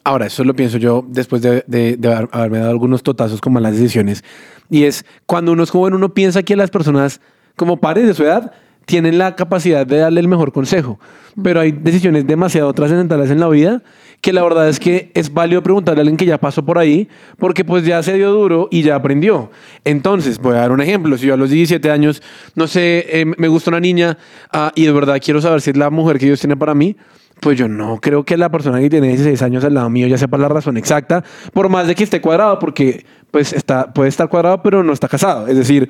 Ahora, 0.04 0.28
eso 0.28 0.44
lo 0.44 0.56
pienso 0.56 0.78
yo 0.78 1.04
después 1.08 1.42
de, 1.42 1.64
de- 1.66 1.96
de 1.98 2.14
haber- 2.14 2.30
haberme 2.32 2.60
dado 2.60 2.70
algunos 2.72 3.02
totazos 3.02 3.42
con 3.42 3.54
malas 3.54 3.74
decisiones. 3.74 4.24
Y 4.70 4.84
es 4.84 5.04
cuando 5.26 5.52
uno 5.52 5.64
es 5.64 5.72
joven, 5.72 5.96
uno 5.96 6.14
piensa 6.14 6.44
que 6.44 6.56
las 6.56 6.70
personas, 6.70 7.20
como 7.56 7.78
pares 7.78 8.06
de 8.06 8.14
su 8.14 8.24
edad, 8.24 8.52
tienen 8.92 9.18
la 9.18 9.38
capacidad 9.38 9.88
de 9.88 10.00
darle 10.00 10.20
el 10.20 10.28
mejor 10.28 10.52
consejo. 10.52 11.00
Pero 11.42 11.62
hay 11.62 11.72
decisiones 11.72 12.28
demasiado 12.28 12.74
trascendentales 12.74 13.32
en 13.32 13.40
la 13.40 13.48
vida 13.48 13.82
que 14.20 14.34
la 14.34 14.44
verdad 14.44 14.68
es 14.68 14.82
que 14.82 15.12
es 15.14 15.34
válido 15.34 15.64
preguntarle 15.64 16.02
a 16.02 16.04
alguien 16.04 16.18
que 16.18 16.26
ya 16.26 16.38
pasó 16.38 16.66
por 16.66 16.78
ahí, 16.78 17.08
porque 17.40 17.64
pues 17.64 17.86
ya 17.86 18.04
se 18.04 18.14
dio 18.16 18.32
duro 18.32 18.68
y 18.70 18.84
ya 18.84 18.96
aprendió. 18.96 19.50
Entonces, 19.86 20.40
voy 20.40 20.56
a 20.56 20.60
dar 20.60 20.74
un 20.74 20.82
ejemplo. 20.82 21.18
Si 21.18 21.26
yo 21.26 21.36
a 21.36 21.38
los 21.38 21.50
17 21.50 21.90
años, 21.90 22.22
no 22.54 22.68
sé, 22.68 23.06
eh, 23.08 23.26
me 23.38 23.48
gusta 23.48 23.72
una 23.72 23.80
niña 23.80 24.18
ah, 24.52 24.74
y 24.76 24.86
de 24.86 24.92
verdad 24.92 25.22
quiero 25.24 25.40
saber 25.40 25.62
si 25.62 25.70
es 25.70 25.78
la 25.78 25.90
mujer 25.90 26.20
que 26.20 26.26
Dios 26.26 26.42
tiene 26.42 26.58
para 26.58 26.76
mí, 26.76 26.98
pues 27.40 27.58
yo 27.58 27.70
no 27.70 28.00
creo 28.02 28.26
que 28.26 28.36
la 28.36 28.50
persona 28.50 28.80
que 28.82 28.90
tiene 28.90 29.08
16 29.08 29.42
años 29.42 29.64
al 29.64 29.74
lado 29.74 29.90
mío 29.90 30.06
ya 30.08 30.18
sepa 30.18 30.38
la 30.38 30.50
razón 30.50 30.76
exacta, 30.76 31.24
por 31.54 31.70
más 31.70 31.88
de 31.88 31.96
que 31.96 32.04
esté 32.04 32.20
cuadrado, 32.20 32.60
porque 32.60 33.06
pues 33.32 33.54
está, 33.54 33.94
puede 33.94 34.10
estar 34.10 34.28
cuadrado, 34.28 34.62
pero 34.62 34.84
no 34.84 34.94
está 34.94 35.08
casado. 35.08 35.48
Es 35.48 35.58
decir, 35.58 35.90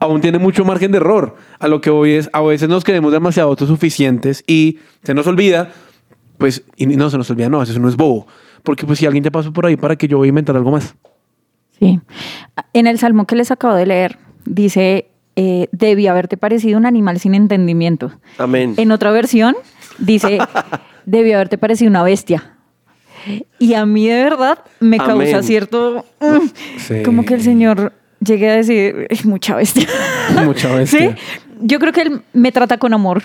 aún 0.00 0.20
tiene 0.20 0.38
mucho 0.38 0.64
margen 0.64 0.90
de 0.92 0.96
error. 0.98 1.36
A 1.58 1.68
lo 1.68 1.80
que 1.80 1.90
hoy 1.90 2.12
es, 2.14 2.28
a 2.32 2.40
veces 2.40 2.68
nos 2.68 2.84
creemos 2.84 3.12
demasiado 3.12 3.50
autosuficientes 3.50 4.42
y 4.46 4.78
se 5.04 5.14
nos 5.14 5.26
olvida, 5.26 5.70
pues, 6.38 6.64
y 6.76 6.86
no 6.86 7.10
se 7.10 7.18
nos 7.18 7.30
olvida, 7.30 7.48
no, 7.48 7.62
eso 7.62 7.78
no 7.78 7.88
es 7.88 7.96
bobo. 7.96 8.26
Porque 8.62 8.86
pues 8.86 8.98
si 8.98 9.06
alguien 9.06 9.22
te 9.22 9.30
pasó 9.30 9.52
por 9.52 9.66
ahí, 9.66 9.76
¿para 9.76 9.96
que 9.96 10.08
yo 10.08 10.18
voy 10.18 10.28
a 10.28 10.30
inventar 10.30 10.56
algo 10.56 10.70
más? 10.70 10.94
Sí. 11.78 12.00
En 12.72 12.86
el 12.86 12.98
salmo 12.98 13.26
que 13.26 13.36
les 13.36 13.50
acabo 13.50 13.74
de 13.74 13.86
leer, 13.86 14.18
dice, 14.44 15.10
eh, 15.36 15.68
debía 15.72 16.10
haberte 16.10 16.36
parecido 16.36 16.78
un 16.78 16.86
animal 16.86 17.18
sin 17.20 17.34
entendimiento. 17.34 18.12
Amén. 18.38 18.74
En 18.76 18.92
otra 18.92 19.12
versión, 19.12 19.54
dice, 19.98 20.38
debió 21.06 21.36
haberte 21.36 21.56
parecido 21.56 21.88
una 21.90 22.02
bestia. 22.02 22.56
Y 23.58 23.74
a 23.74 23.84
mí 23.84 24.08
de 24.08 24.24
verdad 24.24 24.60
me 24.80 24.96
causa 24.96 25.12
Amén. 25.12 25.42
cierto, 25.42 26.06
mm, 26.20 26.78
Sí. 26.78 27.02
como 27.02 27.24
que 27.24 27.34
el 27.34 27.42
Señor 27.42 27.92
llegue 28.24 28.48
a 28.50 28.56
decir, 28.56 29.06
"Es 29.10 29.24
mucha 29.24 29.56
bestia. 29.56 29.86
Mucha 30.44 30.72
bestia. 30.74 31.16
¿Sí? 31.16 31.22
Yo 31.62 31.78
creo 31.78 31.92
que 31.92 32.02
Él 32.02 32.22
me 32.32 32.52
trata 32.52 32.78
con 32.78 32.94
amor, 32.94 33.22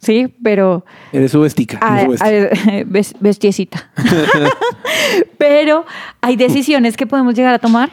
¿sí? 0.00 0.32
Pero 0.42 0.84
Eres 1.12 1.32
su 1.32 1.40
bestica. 1.40 1.78
a- 1.80 2.02
su 2.04 2.10
bestia. 2.10 2.28
a- 2.28 2.84
bes- 2.84 3.14
bestiecita. 3.20 3.90
Pero 5.38 5.84
hay 6.20 6.36
decisiones 6.36 6.96
que 6.96 7.06
podemos 7.06 7.34
llegar 7.34 7.54
a 7.54 7.58
tomar 7.58 7.90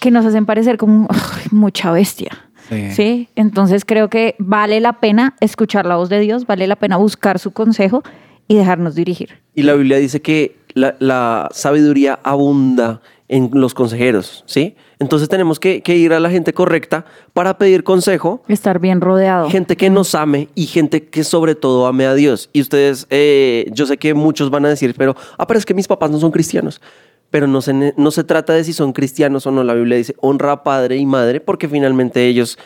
que 0.00 0.10
nos 0.10 0.24
hacen 0.26 0.46
parecer 0.46 0.76
como 0.78 1.06
"Ay, 1.10 1.44
mucha 1.50 1.90
bestia. 1.92 2.30
Sí. 2.68 2.90
Sí. 2.92 3.28
Entonces 3.36 3.84
creo 3.84 4.08
que 4.08 4.34
vale 4.38 4.80
la 4.80 4.94
pena 5.00 5.34
escuchar 5.40 5.86
la 5.86 5.96
voz 5.96 6.08
de 6.08 6.20
Dios, 6.20 6.46
vale 6.46 6.66
la 6.66 6.76
pena 6.76 6.96
buscar 6.96 7.38
su 7.38 7.50
consejo 7.52 8.02
y 8.48 8.54
dejarnos 8.56 8.94
dirigir. 8.94 9.40
Y 9.54 9.62
la 9.62 9.74
Biblia 9.74 9.98
dice 9.98 10.22
que 10.22 10.56
la, 10.74 10.94
la 10.98 11.48
sabiduría 11.52 12.18
abunda 12.22 13.00
en 13.32 13.48
los 13.54 13.72
consejeros, 13.72 14.44
¿sí? 14.46 14.76
Entonces 14.98 15.26
tenemos 15.30 15.58
que, 15.58 15.80
que 15.80 15.96
ir 15.96 16.12
a 16.12 16.20
la 16.20 16.28
gente 16.28 16.52
correcta 16.52 17.06
para 17.32 17.56
pedir 17.56 17.82
consejo, 17.82 18.42
Estar 18.46 18.78
bien 18.78 19.00
rodeado. 19.00 19.48
gente 19.48 19.74
que 19.74 19.88
nos 19.88 20.14
ame 20.14 20.50
y 20.54 20.66
gente 20.66 21.08
que 21.08 21.24
sobre 21.24 21.54
todo 21.54 21.86
ame 21.86 22.04
a 22.04 22.12
Dios. 22.12 22.50
Y 22.52 22.60
ustedes, 22.60 23.06
eh, 23.08 23.70
yo 23.72 23.86
sé 23.86 23.96
que 23.96 24.12
muchos 24.12 24.50
van 24.50 24.66
a 24.66 24.68
decir, 24.68 24.94
pero, 24.98 25.16
ah, 25.38 25.46
pero 25.46 25.56
es 25.56 25.64
que 25.64 25.72
mis 25.72 25.88
papás 25.88 26.10
no 26.10 26.20
son 26.20 26.30
cristianos. 26.30 26.82
Pero 27.30 27.46
no 27.46 27.62
se, 27.62 27.94
no 27.96 28.10
se 28.10 28.22
trata 28.22 28.52
de 28.52 28.64
si 28.64 28.74
son 28.74 28.92
cristianos 28.92 29.46
o 29.46 29.50
no. 29.50 29.64
La 29.64 29.72
Biblia 29.72 29.96
dice, 29.96 30.14
honra 30.20 30.52
a 30.52 30.62
padre 30.62 30.98
y 30.98 31.06
madre 31.06 31.40
porque 31.40 31.68
finalmente 31.68 32.26
ellos 32.26 32.58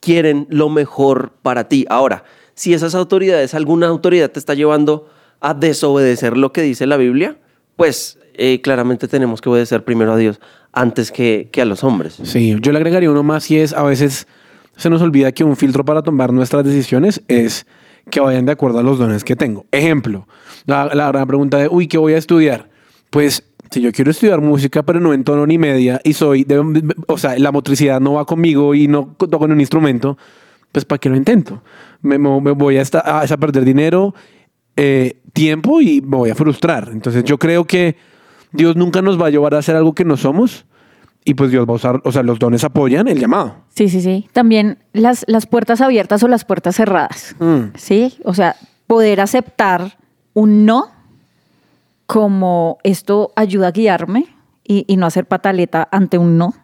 quieren 0.00 0.46
lo 0.48 0.70
mejor 0.70 1.32
para 1.42 1.68
ti. 1.68 1.84
Ahora, 1.90 2.24
si 2.54 2.72
esas 2.72 2.94
autoridades, 2.94 3.52
alguna 3.52 3.88
autoridad 3.88 4.30
te 4.30 4.38
está 4.38 4.54
llevando 4.54 5.10
a 5.40 5.52
desobedecer 5.52 6.38
lo 6.38 6.54
que 6.54 6.62
dice 6.62 6.86
la 6.86 6.96
Biblia, 6.96 7.36
pues 7.76 8.18
eh, 8.38 8.60
claramente 8.60 9.08
tenemos 9.08 9.40
que 9.40 9.48
obedecer 9.48 9.84
primero 9.84 10.12
a 10.12 10.16
Dios 10.16 10.40
antes 10.72 11.10
que, 11.10 11.48
que 11.52 11.62
a 11.62 11.64
los 11.64 11.82
hombres. 11.84 12.18
Sí, 12.22 12.56
yo 12.60 12.72
le 12.72 12.78
agregaría 12.78 13.10
uno 13.10 13.22
más 13.22 13.50
y 13.50 13.58
es 13.58 13.72
a 13.72 13.82
veces 13.82 14.26
se 14.76 14.90
nos 14.90 15.00
olvida 15.02 15.32
que 15.32 15.42
un 15.44 15.56
filtro 15.56 15.84
para 15.84 16.02
tomar 16.02 16.32
nuestras 16.32 16.64
decisiones 16.64 17.22
es 17.28 17.66
que 18.10 18.20
vayan 18.20 18.44
de 18.46 18.52
acuerdo 18.52 18.78
a 18.78 18.82
los 18.82 18.98
dones 18.98 19.24
que 19.24 19.34
tengo. 19.36 19.64
Ejemplo, 19.72 20.28
la, 20.66 20.84
la 20.94 21.08
gran 21.08 21.26
pregunta 21.26 21.56
de, 21.58 21.68
uy, 21.68 21.86
¿qué 21.88 21.98
voy 21.98 22.12
a 22.12 22.18
estudiar? 22.18 22.68
Pues 23.10 23.42
si 23.70 23.80
yo 23.80 23.90
quiero 23.90 24.10
estudiar 24.10 24.40
música, 24.40 24.82
pero 24.84 25.00
no 25.00 25.12
en 25.14 25.24
tono 25.24 25.46
ni 25.46 25.58
media 25.58 26.00
y 26.04 26.12
soy, 26.12 26.44
de- 26.44 26.84
o 27.08 27.18
sea, 27.18 27.38
la 27.38 27.50
motricidad 27.52 28.00
no 28.00 28.12
va 28.14 28.24
conmigo 28.26 28.74
y 28.74 28.86
no 28.86 29.16
toco 29.18 29.46
en 29.46 29.52
un 29.52 29.60
instrumento, 29.60 30.18
pues 30.72 30.84
¿para 30.84 30.98
qué 30.98 31.08
lo 31.08 31.16
intento? 31.16 31.62
Me, 32.02 32.18
me- 32.18 32.52
voy 32.52 32.76
a, 32.76 32.82
esta- 32.82 33.00
a- 33.00 33.22
a 33.22 33.36
perder 33.38 33.64
dinero, 33.64 34.14
eh, 34.76 35.16
tiempo 35.32 35.80
y 35.80 36.00
me 36.02 36.16
voy 36.16 36.30
a 36.30 36.34
frustrar. 36.34 36.90
Entonces 36.92 37.24
yo 37.24 37.38
creo 37.38 37.64
que 37.64 37.96
Dios 38.56 38.76
nunca 38.76 39.02
nos 39.02 39.20
va 39.20 39.26
a 39.26 39.30
llevar 39.30 39.54
a 39.54 39.58
hacer 39.58 39.76
algo 39.76 39.94
que 39.94 40.04
no 40.04 40.16
somos 40.16 40.66
y 41.24 41.34
pues 41.34 41.50
Dios 41.50 41.66
va 41.68 41.72
a 41.72 41.76
usar, 41.76 42.00
o 42.04 42.12
sea, 42.12 42.22
los 42.22 42.38
dones 42.38 42.62
apoyan 42.64 43.08
el 43.08 43.18
llamado. 43.18 43.56
Sí, 43.74 43.88
sí, 43.88 44.00
sí. 44.00 44.28
También 44.32 44.78
las, 44.92 45.24
las 45.26 45.46
puertas 45.46 45.80
abiertas 45.80 46.22
o 46.22 46.28
las 46.28 46.44
puertas 46.44 46.76
cerradas. 46.76 47.34
Mm. 47.40 47.74
Sí, 47.74 48.16
o 48.24 48.32
sea, 48.32 48.56
poder 48.86 49.20
aceptar 49.20 49.98
un 50.34 50.64
no 50.66 50.90
como 52.06 52.78
esto 52.84 53.32
ayuda 53.34 53.68
a 53.68 53.72
guiarme 53.72 54.26
y, 54.62 54.84
y 54.86 54.96
no 54.96 55.06
hacer 55.06 55.26
pataleta 55.26 55.88
ante 55.90 56.16
un 56.16 56.38
no, 56.38 56.54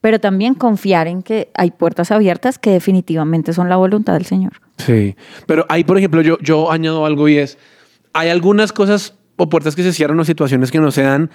pero 0.00 0.20
también 0.20 0.54
confiar 0.54 1.08
en 1.08 1.22
que 1.22 1.50
hay 1.54 1.70
puertas 1.70 2.10
abiertas 2.10 2.58
que 2.58 2.70
definitivamente 2.70 3.52
son 3.52 3.68
la 3.68 3.76
voluntad 3.76 4.12
del 4.12 4.26
Señor. 4.26 4.60
Sí, 4.76 5.16
pero 5.46 5.66
ahí, 5.68 5.84
por 5.84 5.98
ejemplo, 5.98 6.22
yo, 6.22 6.38
yo 6.40 6.70
añado 6.70 7.04
algo 7.04 7.28
y 7.28 7.38
es, 7.38 7.58
hay 8.12 8.28
algunas 8.28 8.72
cosas 8.72 9.17
o 9.38 9.48
puertas 9.48 9.74
que 9.74 9.82
se 9.82 9.92
cierran 9.94 10.20
o 10.20 10.24
situaciones 10.24 10.70
que 10.70 10.78
no 10.80 10.90
se 10.90 11.02
dan, 11.02 11.30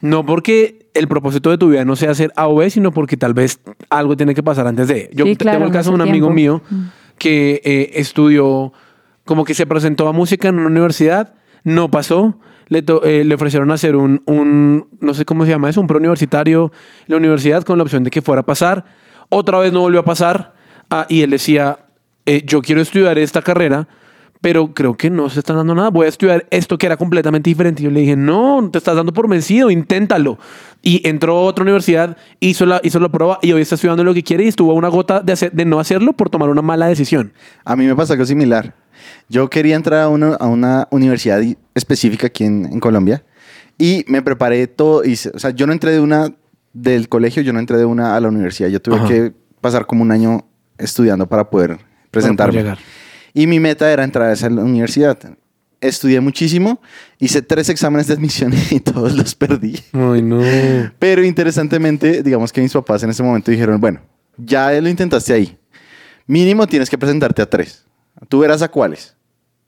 no 0.00 0.24
porque 0.24 0.88
el 0.94 1.08
propósito 1.08 1.50
de 1.50 1.58
tu 1.58 1.68
vida 1.70 1.84
no 1.84 1.96
sea 1.96 2.12
hacer 2.12 2.32
A 2.36 2.48
o 2.48 2.54
B, 2.56 2.70
sino 2.70 2.92
porque 2.92 3.16
tal 3.16 3.34
vez 3.34 3.60
algo 3.90 4.16
tiene 4.16 4.34
que 4.34 4.42
pasar 4.42 4.66
antes 4.66 4.88
de. 4.88 5.10
Yo 5.12 5.24
Sí, 5.26 5.32
te- 5.36 5.44
claro, 5.44 5.58
tengo 5.58 5.66
el 5.66 5.72
caso 5.72 5.90
de 5.90 5.96
un 5.96 6.00
amigo 6.02 6.32
tiempo. 6.32 6.64
Mm. 6.70 6.76
mío 6.76 6.90
que 7.18 7.60
eh, 7.64 7.90
estudió, 7.94 8.72
como 9.24 9.44
que 9.44 9.54
se 9.54 9.66
presentó 9.66 10.08
a 10.08 10.12
música 10.12 10.48
en 10.48 10.56
una 10.58 10.68
universidad, 10.68 11.34
no 11.64 11.90
pasó, 11.90 12.38
le, 12.68 12.82
to- 12.82 13.02
eh, 13.04 13.24
le 13.24 13.34
ofrecieron 13.34 13.70
hacer 13.72 13.96
un, 13.96 14.22
un, 14.26 14.86
no 15.00 15.14
sé 15.14 15.24
cómo 15.24 15.44
se 15.44 15.50
llama 15.50 15.68
eso, 15.68 15.80
un 15.80 15.86
preuniversitario 15.88 16.70
en 17.00 17.12
la 17.12 17.16
universidad 17.16 17.64
con 17.64 17.76
la 17.78 17.82
opción 17.82 18.04
de 18.04 18.10
que 18.10 18.22
fuera 18.22 18.42
a 18.42 18.46
pasar. 18.46 18.84
Otra 19.30 19.58
vez 19.58 19.72
no 19.72 19.80
volvió 19.80 20.00
a 20.00 20.04
pasar 20.04 20.54
ah, 20.90 21.06
y 21.08 21.22
él 21.22 21.30
decía, 21.30 21.80
eh, 22.24 22.42
yo 22.46 22.62
quiero 22.62 22.80
estudiar 22.80 23.18
esta 23.18 23.42
carrera, 23.42 23.88
pero 24.40 24.72
creo 24.74 24.96
que 24.96 25.10
no 25.10 25.28
se 25.30 25.40
está 25.40 25.52
dando 25.54 25.74
nada. 25.74 25.90
Voy 25.90 26.06
a 26.06 26.08
estudiar 26.08 26.46
esto 26.50 26.78
que 26.78 26.86
era 26.86 26.96
completamente 26.96 27.50
diferente. 27.50 27.82
Y 27.82 27.86
yo 27.86 27.90
le 27.90 28.00
dije, 28.00 28.16
no, 28.16 28.68
te 28.70 28.78
estás 28.78 28.94
dando 28.96 29.12
por 29.12 29.28
vencido, 29.28 29.70
inténtalo. 29.70 30.38
Y 30.82 31.06
entró 31.08 31.36
a 31.38 31.40
otra 31.42 31.62
universidad, 31.62 32.16
hizo 32.40 32.64
la, 32.66 32.80
hizo 32.84 33.00
la 33.00 33.08
prueba 33.08 33.38
y 33.42 33.52
hoy 33.52 33.62
está 33.62 33.74
estudiando 33.74 34.04
lo 34.04 34.14
que 34.14 34.22
quiere 34.22 34.44
y 34.44 34.48
estuvo 34.48 34.70
a 34.70 34.74
una 34.74 34.88
gota 34.88 35.20
de, 35.20 35.32
hacer- 35.32 35.52
de 35.52 35.64
no 35.64 35.80
hacerlo 35.80 36.12
por 36.12 36.30
tomar 36.30 36.48
una 36.50 36.62
mala 36.62 36.86
decisión. 36.86 37.32
A 37.64 37.74
mí 37.74 37.84
me 37.86 37.96
pasa 37.96 38.12
algo 38.12 38.24
similar. 38.24 38.74
Yo 39.28 39.50
quería 39.50 39.74
entrar 39.76 40.02
a 40.02 40.08
una, 40.08 40.34
a 40.34 40.46
una 40.46 40.86
universidad 40.90 41.42
específica 41.74 42.28
aquí 42.28 42.44
en, 42.44 42.66
en 42.72 42.78
Colombia 42.80 43.24
y 43.76 44.04
me 44.08 44.22
preparé 44.22 44.66
todo. 44.68 45.04
Y, 45.04 45.14
o 45.14 45.38
sea, 45.38 45.50
yo 45.50 45.66
no 45.66 45.72
entré 45.72 45.90
de 45.92 46.00
una 46.00 46.32
del 46.72 47.08
colegio, 47.08 47.42
yo 47.42 47.52
no 47.52 47.58
entré 47.58 47.76
de 47.76 47.84
una 47.84 48.14
a 48.16 48.20
la 48.20 48.28
universidad. 48.28 48.68
Yo 48.68 48.80
tuve 48.80 48.96
Ajá. 48.96 49.08
que 49.08 49.32
pasar 49.60 49.86
como 49.86 50.02
un 50.02 50.12
año 50.12 50.44
estudiando 50.78 51.26
para 51.28 51.50
poder 51.50 51.78
presentarme. 52.12 52.52
Para 52.62 52.74
poder 52.74 52.78
llegar. 52.78 52.78
Y 53.38 53.46
mi 53.46 53.60
meta 53.60 53.92
era 53.92 54.02
entrar 54.02 54.30
a 54.30 54.32
esa 54.32 54.48
universidad. 54.48 55.16
Estudié 55.80 56.20
muchísimo, 56.20 56.80
hice 57.20 57.40
tres 57.40 57.68
exámenes 57.68 58.08
de 58.08 58.14
admisión 58.14 58.52
y 58.72 58.80
todos 58.80 59.14
los 59.14 59.36
perdí. 59.36 59.78
Ay, 59.92 60.22
no. 60.22 60.40
Pero 60.98 61.22
interesantemente, 61.22 62.24
digamos 62.24 62.52
que 62.52 62.60
mis 62.60 62.72
papás 62.72 63.04
en 63.04 63.10
ese 63.10 63.22
momento 63.22 63.52
dijeron, 63.52 63.80
bueno, 63.80 64.00
ya 64.36 64.72
lo 64.80 64.88
intentaste 64.88 65.32
ahí. 65.32 65.56
Mínimo 66.26 66.66
tienes 66.66 66.90
que 66.90 66.98
presentarte 66.98 67.40
a 67.40 67.48
tres. 67.48 67.84
Tú 68.28 68.40
verás 68.40 68.60
a 68.60 68.68
cuáles. 68.68 69.14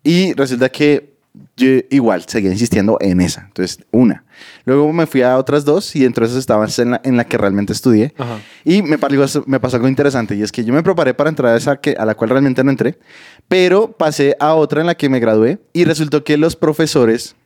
Y 0.02 0.32
resulta 0.32 0.68
que 0.68 1.19
yo 1.56 1.68
igual 1.90 2.24
seguía 2.26 2.50
insistiendo 2.50 2.96
en 3.00 3.20
esa. 3.20 3.42
Entonces, 3.46 3.84
una. 3.90 4.24
Luego 4.64 4.92
me 4.92 5.06
fui 5.06 5.22
a 5.22 5.36
otras 5.36 5.64
dos 5.64 5.94
y 5.94 6.04
entre 6.04 6.24
esas 6.26 6.38
estaba 6.38 6.66
en 6.78 6.90
la, 6.92 7.00
en 7.04 7.16
la 7.16 7.24
que 7.24 7.36
realmente 7.36 7.72
estudié. 7.72 8.14
Ajá. 8.18 8.38
Y 8.64 8.82
me 8.82 8.98
pasó, 8.98 9.44
me 9.46 9.60
pasó 9.60 9.76
algo 9.76 9.88
interesante 9.88 10.34
y 10.34 10.42
es 10.42 10.52
que 10.52 10.64
yo 10.64 10.72
me 10.72 10.82
preparé 10.82 11.14
para 11.14 11.28
entrar 11.30 11.52
a 11.54 11.56
esa 11.56 11.76
que, 11.76 11.92
a 11.98 12.04
la 12.04 12.14
cual 12.14 12.30
realmente 12.30 12.64
no 12.64 12.70
entré, 12.70 12.98
pero 13.48 13.92
pasé 13.92 14.36
a 14.40 14.54
otra 14.54 14.80
en 14.80 14.86
la 14.86 14.94
que 14.94 15.08
me 15.08 15.20
gradué 15.20 15.58
y 15.72 15.84
resultó 15.84 16.24
que 16.24 16.36
los 16.36 16.56
profesores 16.56 17.36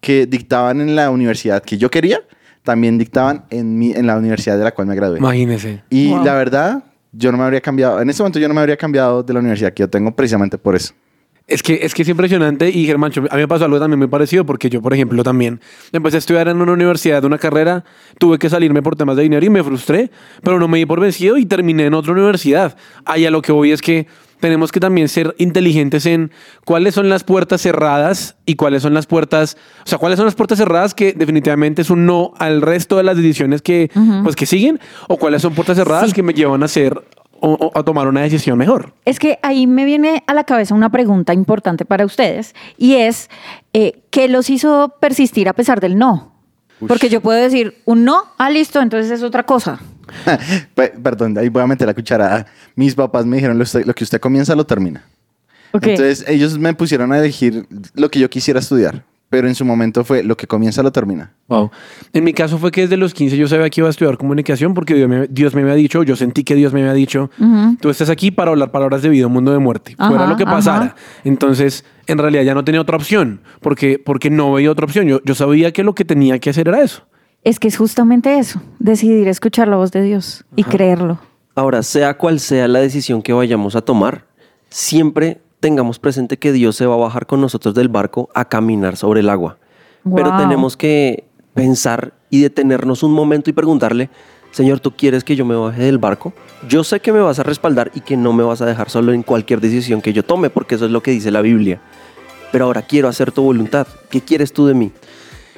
que 0.00 0.26
dictaban 0.26 0.80
en 0.80 0.96
la 0.96 1.10
universidad 1.10 1.62
que 1.62 1.78
yo 1.78 1.90
quería, 1.90 2.20
también 2.62 2.96
dictaban 2.96 3.44
en, 3.50 3.78
mi, 3.78 3.92
en 3.92 4.06
la 4.06 4.16
universidad 4.16 4.56
de 4.56 4.64
la 4.64 4.72
cual 4.72 4.86
me 4.86 4.94
gradué. 4.94 5.18
Imagínese. 5.18 5.82
Y 5.90 6.08
Wow. 6.10 6.24
la 6.24 6.34
verdad, 6.34 6.84
yo 7.12 7.30
no 7.30 7.38
me 7.38 7.44
habría 7.44 7.60
cambiado, 7.60 8.00
en 8.00 8.08
este 8.08 8.22
momento 8.22 8.38
yo 8.38 8.48
no 8.48 8.54
me 8.54 8.60
habría 8.60 8.76
cambiado 8.76 9.22
de 9.22 9.32
la 9.34 9.40
universidad 9.40 9.72
que 9.72 9.82
yo 9.82 9.90
tengo 9.90 10.14
precisamente 10.16 10.56
por 10.58 10.74
eso. 10.74 10.94
Es 11.46 11.62
que, 11.62 11.80
es 11.82 11.92
que 11.92 12.02
es 12.02 12.08
impresionante 12.08 12.70
y 12.70 12.86
Germán, 12.86 13.12
a 13.30 13.34
mí 13.34 13.42
me 13.42 13.48
pasó 13.48 13.66
algo 13.66 13.78
también 13.78 13.98
muy 13.98 14.08
parecido 14.08 14.46
porque 14.46 14.70
yo, 14.70 14.80
por 14.80 14.94
ejemplo, 14.94 15.22
también 15.22 15.60
empecé 15.92 16.16
a 16.16 16.18
estudiar 16.18 16.48
en 16.48 16.58
una 16.62 16.72
universidad, 16.72 17.22
una 17.24 17.36
carrera, 17.36 17.84
tuve 18.18 18.38
que 18.38 18.48
salirme 18.48 18.80
por 18.80 18.96
temas 18.96 19.16
de 19.16 19.24
dinero 19.24 19.44
y 19.44 19.50
me 19.50 19.62
frustré, 19.62 20.10
pero 20.42 20.58
no 20.58 20.68
me 20.68 20.78
di 20.78 20.86
por 20.86 21.00
vencido 21.00 21.36
y 21.36 21.44
terminé 21.44 21.84
en 21.84 21.92
otra 21.92 22.12
universidad. 22.12 22.78
Ahí 23.04 23.26
a 23.26 23.30
lo 23.30 23.42
que 23.42 23.52
voy 23.52 23.72
es 23.72 23.82
que 23.82 24.06
tenemos 24.40 24.72
que 24.72 24.80
también 24.80 25.08
ser 25.08 25.34
inteligentes 25.38 26.06
en 26.06 26.30
cuáles 26.64 26.94
son 26.94 27.08
las 27.08 27.24
puertas 27.24 27.60
cerradas 27.60 28.36
y 28.46 28.56
cuáles 28.56 28.82
son 28.82 28.94
las 28.94 29.06
puertas, 29.06 29.56
o 29.84 29.88
sea, 29.88 29.98
cuáles 29.98 30.16
son 30.16 30.26
las 30.26 30.34
puertas 30.34 30.58
cerradas 30.58 30.94
que 30.94 31.12
definitivamente 31.12 31.82
es 31.82 31.90
un 31.90 32.06
no 32.06 32.32
al 32.38 32.62
resto 32.62 32.96
de 32.96 33.04
las 33.04 33.16
decisiones 33.16 33.62
que, 33.62 33.90
pues, 34.22 34.36
que 34.36 34.46
siguen, 34.46 34.80
o 35.08 35.16
cuáles 35.18 35.42
son 35.42 35.54
puertas 35.54 35.76
cerradas 35.76 36.12
que 36.12 36.22
me 36.22 36.34
llevan 36.34 36.62
a 36.62 36.66
hacer 36.66 37.02
o, 37.46 37.52
o 37.72 37.78
a 37.78 37.82
tomar 37.82 38.08
una 38.08 38.22
decisión 38.22 38.56
mejor. 38.56 38.94
Es 39.04 39.18
que 39.18 39.38
ahí 39.42 39.66
me 39.66 39.84
viene 39.84 40.22
a 40.26 40.34
la 40.34 40.44
cabeza 40.44 40.74
una 40.74 40.90
pregunta 40.90 41.34
importante 41.34 41.84
para 41.84 42.04
ustedes 42.06 42.54
y 42.78 42.94
es, 42.94 43.28
eh, 43.72 44.00
¿qué 44.10 44.28
los 44.28 44.48
hizo 44.50 44.94
persistir 45.00 45.48
a 45.48 45.52
pesar 45.52 45.80
del 45.80 45.98
no? 45.98 46.32
Porque 46.88 47.08
yo 47.08 47.20
puedo 47.20 47.40
decir 47.40 47.80
un 47.84 48.04
no, 48.04 48.22
ah, 48.38 48.50
listo, 48.50 48.80
entonces 48.80 49.10
es 49.10 49.22
otra 49.22 49.44
cosa. 49.44 49.78
Pe- 50.74 50.92
Perdón, 51.02 51.36
ahí 51.38 51.48
voy 51.48 51.62
a 51.62 51.66
meter 51.66 51.86
la 51.86 51.94
cucharada. 51.94 52.46
Mis 52.76 52.94
papás 52.94 53.24
me 53.26 53.36
dijeron, 53.36 53.56
lo, 53.58 53.64
usted- 53.64 53.84
lo 53.86 53.94
que 53.94 54.04
usted 54.04 54.20
comienza 54.20 54.54
lo 54.54 54.64
termina. 54.66 55.04
Entonces 55.92 56.24
ellos 56.28 56.58
me 56.58 56.72
pusieron 56.74 57.12
a 57.12 57.18
elegir 57.18 57.66
lo 57.94 58.08
que 58.10 58.20
yo 58.20 58.30
quisiera 58.30 58.60
estudiar, 58.60 59.02
pero 59.30 59.48
en 59.48 59.54
su 59.54 59.64
momento 59.64 60.04
fue 60.04 60.22
lo 60.22 60.36
que 60.36 60.46
comienza 60.46 60.82
lo 60.82 60.92
termina. 60.92 61.32
Wow. 61.48 61.70
En 62.12 62.24
mi 62.24 62.32
caso 62.32 62.58
fue 62.58 62.70
que 62.70 62.82
desde 62.82 62.96
los 62.96 63.14
15 63.14 63.36
yo 63.36 63.48
sabía 63.48 63.68
que 63.70 63.80
iba 63.80 63.88
a 63.88 63.90
estudiar 63.90 64.16
comunicación 64.16 64.74
porque 64.74 64.94
Dios 64.94 65.08
me, 65.08 65.26
Dios 65.26 65.54
me 65.54 65.62
había 65.62 65.74
dicho, 65.74 66.02
yo 66.02 66.14
sentí 66.16 66.44
que 66.44 66.54
Dios 66.54 66.72
me 66.72 66.80
había 66.80 66.92
dicho, 66.92 67.30
tú 67.80 67.90
estás 67.90 68.10
aquí 68.10 68.30
para 68.30 68.50
hablar 68.52 68.70
palabras 68.70 69.02
de 69.02 69.08
vida, 69.08 69.26
un 69.26 69.32
mundo 69.32 69.52
de 69.52 69.58
muerte, 69.58 69.94
Ajá, 69.98 70.08
fuera 70.08 70.26
lo 70.26 70.36
que 70.36 70.44
pasara. 70.44 70.84
ajá. 70.86 70.96
Entonces, 71.24 71.84
en 72.06 72.18
realidad 72.18 72.42
ya 72.42 72.54
no 72.54 72.64
tenía 72.64 72.80
otra 72.80 72.96
opción, 72.96 73.40
porque, 73.60 73.98
porque 73.98 74.30
no 74.30 74.52
veía 74.52 74.70
otra 74.70 74.84
opción. 74.84 75.06
Yo, 75.06 75.20
yo 75.24 75.34
sabía 75.34 75.72
que 75.72 75.82
lo 75.82 75.94
que 75.94 76.04
tenía 76.04 76.38
que 76.38 76.50
hacer 76.50 76.68
era 76.68 76.82
eso. 76.82 77.06
Es 77.42 77.58
que 77.58 77.68
es 77.68 77.76
justamente 77.76 78.38
eso, 78.38 78.62
decidir 78.78 79.28
escuchar 79.28 79.68
la 79.68 79.76
voz 79.76 79.90
de 79.92 80.02
Dios 80.02 80.44
y 80.56 80.64
creerlo. 80.64 81.18
Ahora, 81.54 81.82
sea 81.82 82.16
cual 82.16 82.40
sea 82.40 82.68
la 82.68 82.80
decisión 82.80 83.20
que 83.20 83.32
vayamos 83.32 83.76
a 83.76 83.82
tomar, 83.82 84.26
siempre 84.70 85.40
tengamos 85.64 85.98
presente 85.98 86.36
que 86.36 86.52
Dios 86.52 86.76
se 86.76 86.84
va 86.84 86.92
a 86.92 86.98
bajar 86.98 87.24
con 87.24 87.40
nosotros 87.40 87.74
del 87.74 87.88
barco 87.88 88.28
a 88.34 88.44
caminar 88.44 88.98
sobre 88.98 89.20
el 89.20 89.30
agua. 89.30 89.56
Pero 90.14 90.36
tenemos 90.36 90.76
que 90.76 91.24
pensar 91.54 92.12
y 92.28 92.42
detenernos 92.42 93.02
un 93.02 93.12
momento 93.12 93.48
y 93.48 93.54
preguntarle, 93.54 94.10
Señor, 94.50 94.80
¿tú 94.80 94.90
quieres 94.90 95.24
que 95.24 95.36
yo 95.36 95.46
me 95.46 95.54
baje 95.54 95.82
del 95.82 95.96
barco? 95.96 96.34
Yo 96.68 96.84
sé 96.84 97.00
que 97.00 97.14
me 97.14 97.20
vas 97.20 97.38
a 97.38 97.44
respaldar 97.44 97.90
y 97.94 98.00
que 98.00 98.14
no 98.14 98.34
me 98.34 98.42
vas 98.44 98.60
a 98.60 98.66
dejar 98.66 98.90
solo 98.90 99.14
en 99.14 99.22
cualquier 99.22 99.62
decisión 99.62 100.02
que 100.02 100.12
yo 100.12 100.22
tome, 100.22 100.50
porque 100.50 100.74
eso 100.74 100.84
es 100.84 100.90
lo 100.90 101.02
que 101.02 101.12
dice 101.12 101.30
la 101.30 101.40
Biblia. 101.40 101.80
Pero 102.52 102.66
ahora 102.66 102.82
quiero 102.82 103.08
hacer 103.08 103.32
tu 103.32 103.42
voluntad. 103.42 103.86
¿Qué 104.10 104.20
quieres 104.20 104.52
tú 104.52 104.66
de 104.66 104.74
mí? 104.74 104.92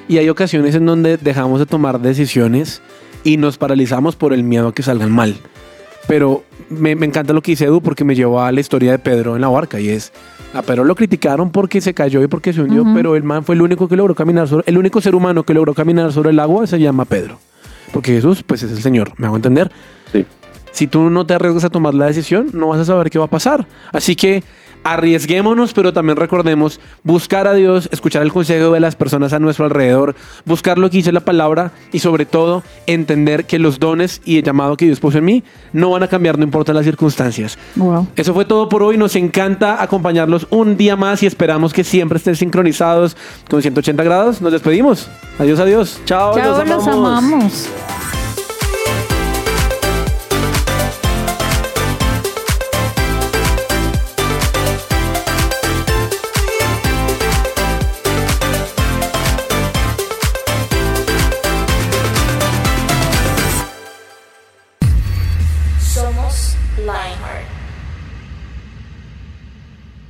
Y 0.07 0.19
hay 0.19 0.29
ocasiones 0.29 0.73
en 0.75 0.85
donde 0.85 1.17
dejamos 1.17 1.59
de 1.59 1.65
tomar 1.65 1.99
decisiones 1.99 2.81
y 3.25 3.35
nos 3.35 3.57
paralizamos 3.57 4.15
por 4.15 4.31
el 4.31 4.43
miedo 4.43 4.69
a 4.69 4.73
que 4.73 4.83
salgan 4.83 5.11
mal. 5.11 5.35
Pero 6.07 6.45
me, 6.69 6.95
me 6.95 7.05
encanta 7.05 7.33
lo 7.33 7.41
que 7.41 7.51
dice 7.51 7.65
Edu 7.65 7.81
porque 7.81 8.03
me 8.03 8.15
llevó 8.15 8.41
a 8.41 8.51
la 8.51 8.59
historia 8.59 8.91
de 8.91 8.99
Pedro 8.99 9.35
en 9.35 9.41
la 9.41 9.47
barca 9.47 9.79
y 9.79 9.89
es, 9.89 10.11
a 10.53 10.61
Pedro 10.61 10.83
lo 10.83 10.95
criticaron 10.95 11.51
porque 11.51 11.81
se 11.81 11.93
cayó 11.93 12.21
y 12.23 12.27
porque 12.27 12.53
se 12.53 12.61
hundió, 12.61 12.85
pero 12.93 13.15
el 13.15 13.23
man 13.23 13.43
fue 13.43 13.55
el 13.55 13.61
único 13.61 13.87
que 13.87 13.95
logró 13.95 14.15
caminar 14.15 14.47
sobre, 14.47 14.63
el 14.67 14.77
único 14.77 15.01
ser 15.01 15.15
humano 15.15 15.43
que 15.43 15.53
logró 15.53 15.73
caminar 15.73 16.11
sobre 16.11 16.31
el 16.31 16.39
agua 16.39 16.67
se 16.67 16.79
llama 16.79 17.05
Pedro. 17.05 17.39
Porque 17.91 18.13
Jesús, 18.13 18.43
pues 18.43 18.63
es 18.63 18.71
el 18.71 18.81
Señor, 18.81 19.13
¿me 19.17 19.27
hago 19.27 19.35
entender? 19.35 19.71
Sí. 20.11 20.25
Si 20.71 20.87
tú 20.87 21.09
no 21.09 21.25
te 21.25 21.33
arriesgas 21.33 21.63
a 21.63 21.69
tomar 21.69 21.93
la 21.93 22.05
decisión, 22.05 22.49
no 22.53 22.67
vas 22.67 22.79
a 22.79 22.85
saber 22.85 23.09
qué 23.09 23.17
va 23.17 23.25
a 23.25 23.29
pasar. 23.29 23.65
Así 23.91 24.15
que 24.15 24.43
arriesguémonos, 24.83 25.73
pero 25.73 25.93
también 25.93 26.17
recordemos 26.17 26.79
buscar 27.03 27.47
a 27.47 27.53
Dios, 27.53 27.89
escuchar 27.91 28.23
el 28.23 28.31
consejo 28.31 28.71
de 28.71 28.79
las 28.79 28.95
personas 28.95 29.33
a 29.33 29.39
nuestro 29.39 29.65
alrededor, 29.65 30.15
buscar 30.45 30.77
lo 30.77 30.89
que 30.89 30.97
dice 30.97 31.11
la 31.11 31.21
palabra 31.21 31.71
y 31.91 31.99
sobre 31.99 32.25
todo 32.25 32.63
entender 32.85 33.45
que 33.45 33.59
los 33.59 33.79
dones 33.79 34.21
y 34.25 34.37
el 34.37 34.43
llamado 34.43 34.77
que 34.77 34.85
Dios 34.85 34.99
puso 34.99 35.17
en 35.17 35.25
mí 35.25 35.43
no 35.73 35.91
van 35.91 36.03
a 36.03 36.07
cambiar, 36.07 36.37
no 36.37 36.43
importa 36.43 36.73
las 36.73 36.85
circunstancias. 36.85 37.57
Wow. 37.75 38.07
Eso 38.15 38.33
fue 38.33 38.45
todo 38.45 38.69
por 38.69 38.83
hoy. 38.83 38.97
Nos 38.97 39.15
encanta 39.15 39.81
acompañarlos 39.81 40.47
un 40.49 40.77
día 40.77 40.95
más 40.95 41.21
y 41.23 41.25
esperamos 41.25 41.73
que 41.73 41.83
siempre 41.83 42.17
estén 42.17 42.35
sincronizados 42.35 43.17
con 43.49 43.61
180 43.61 44.03
grados. 44.03 44.41
Nos 44.41 44.51
despedimos. 44.51 45.09
Adiós, 45.39 45.59
adiós. 45.59 45.99
Chao, 46.05 46.35
Chao, 46.35 46.63
los 46.65 46.87
amamos. 46.87 46.87
Somos 46.87 47.27
Lionheart. 47.27 48.06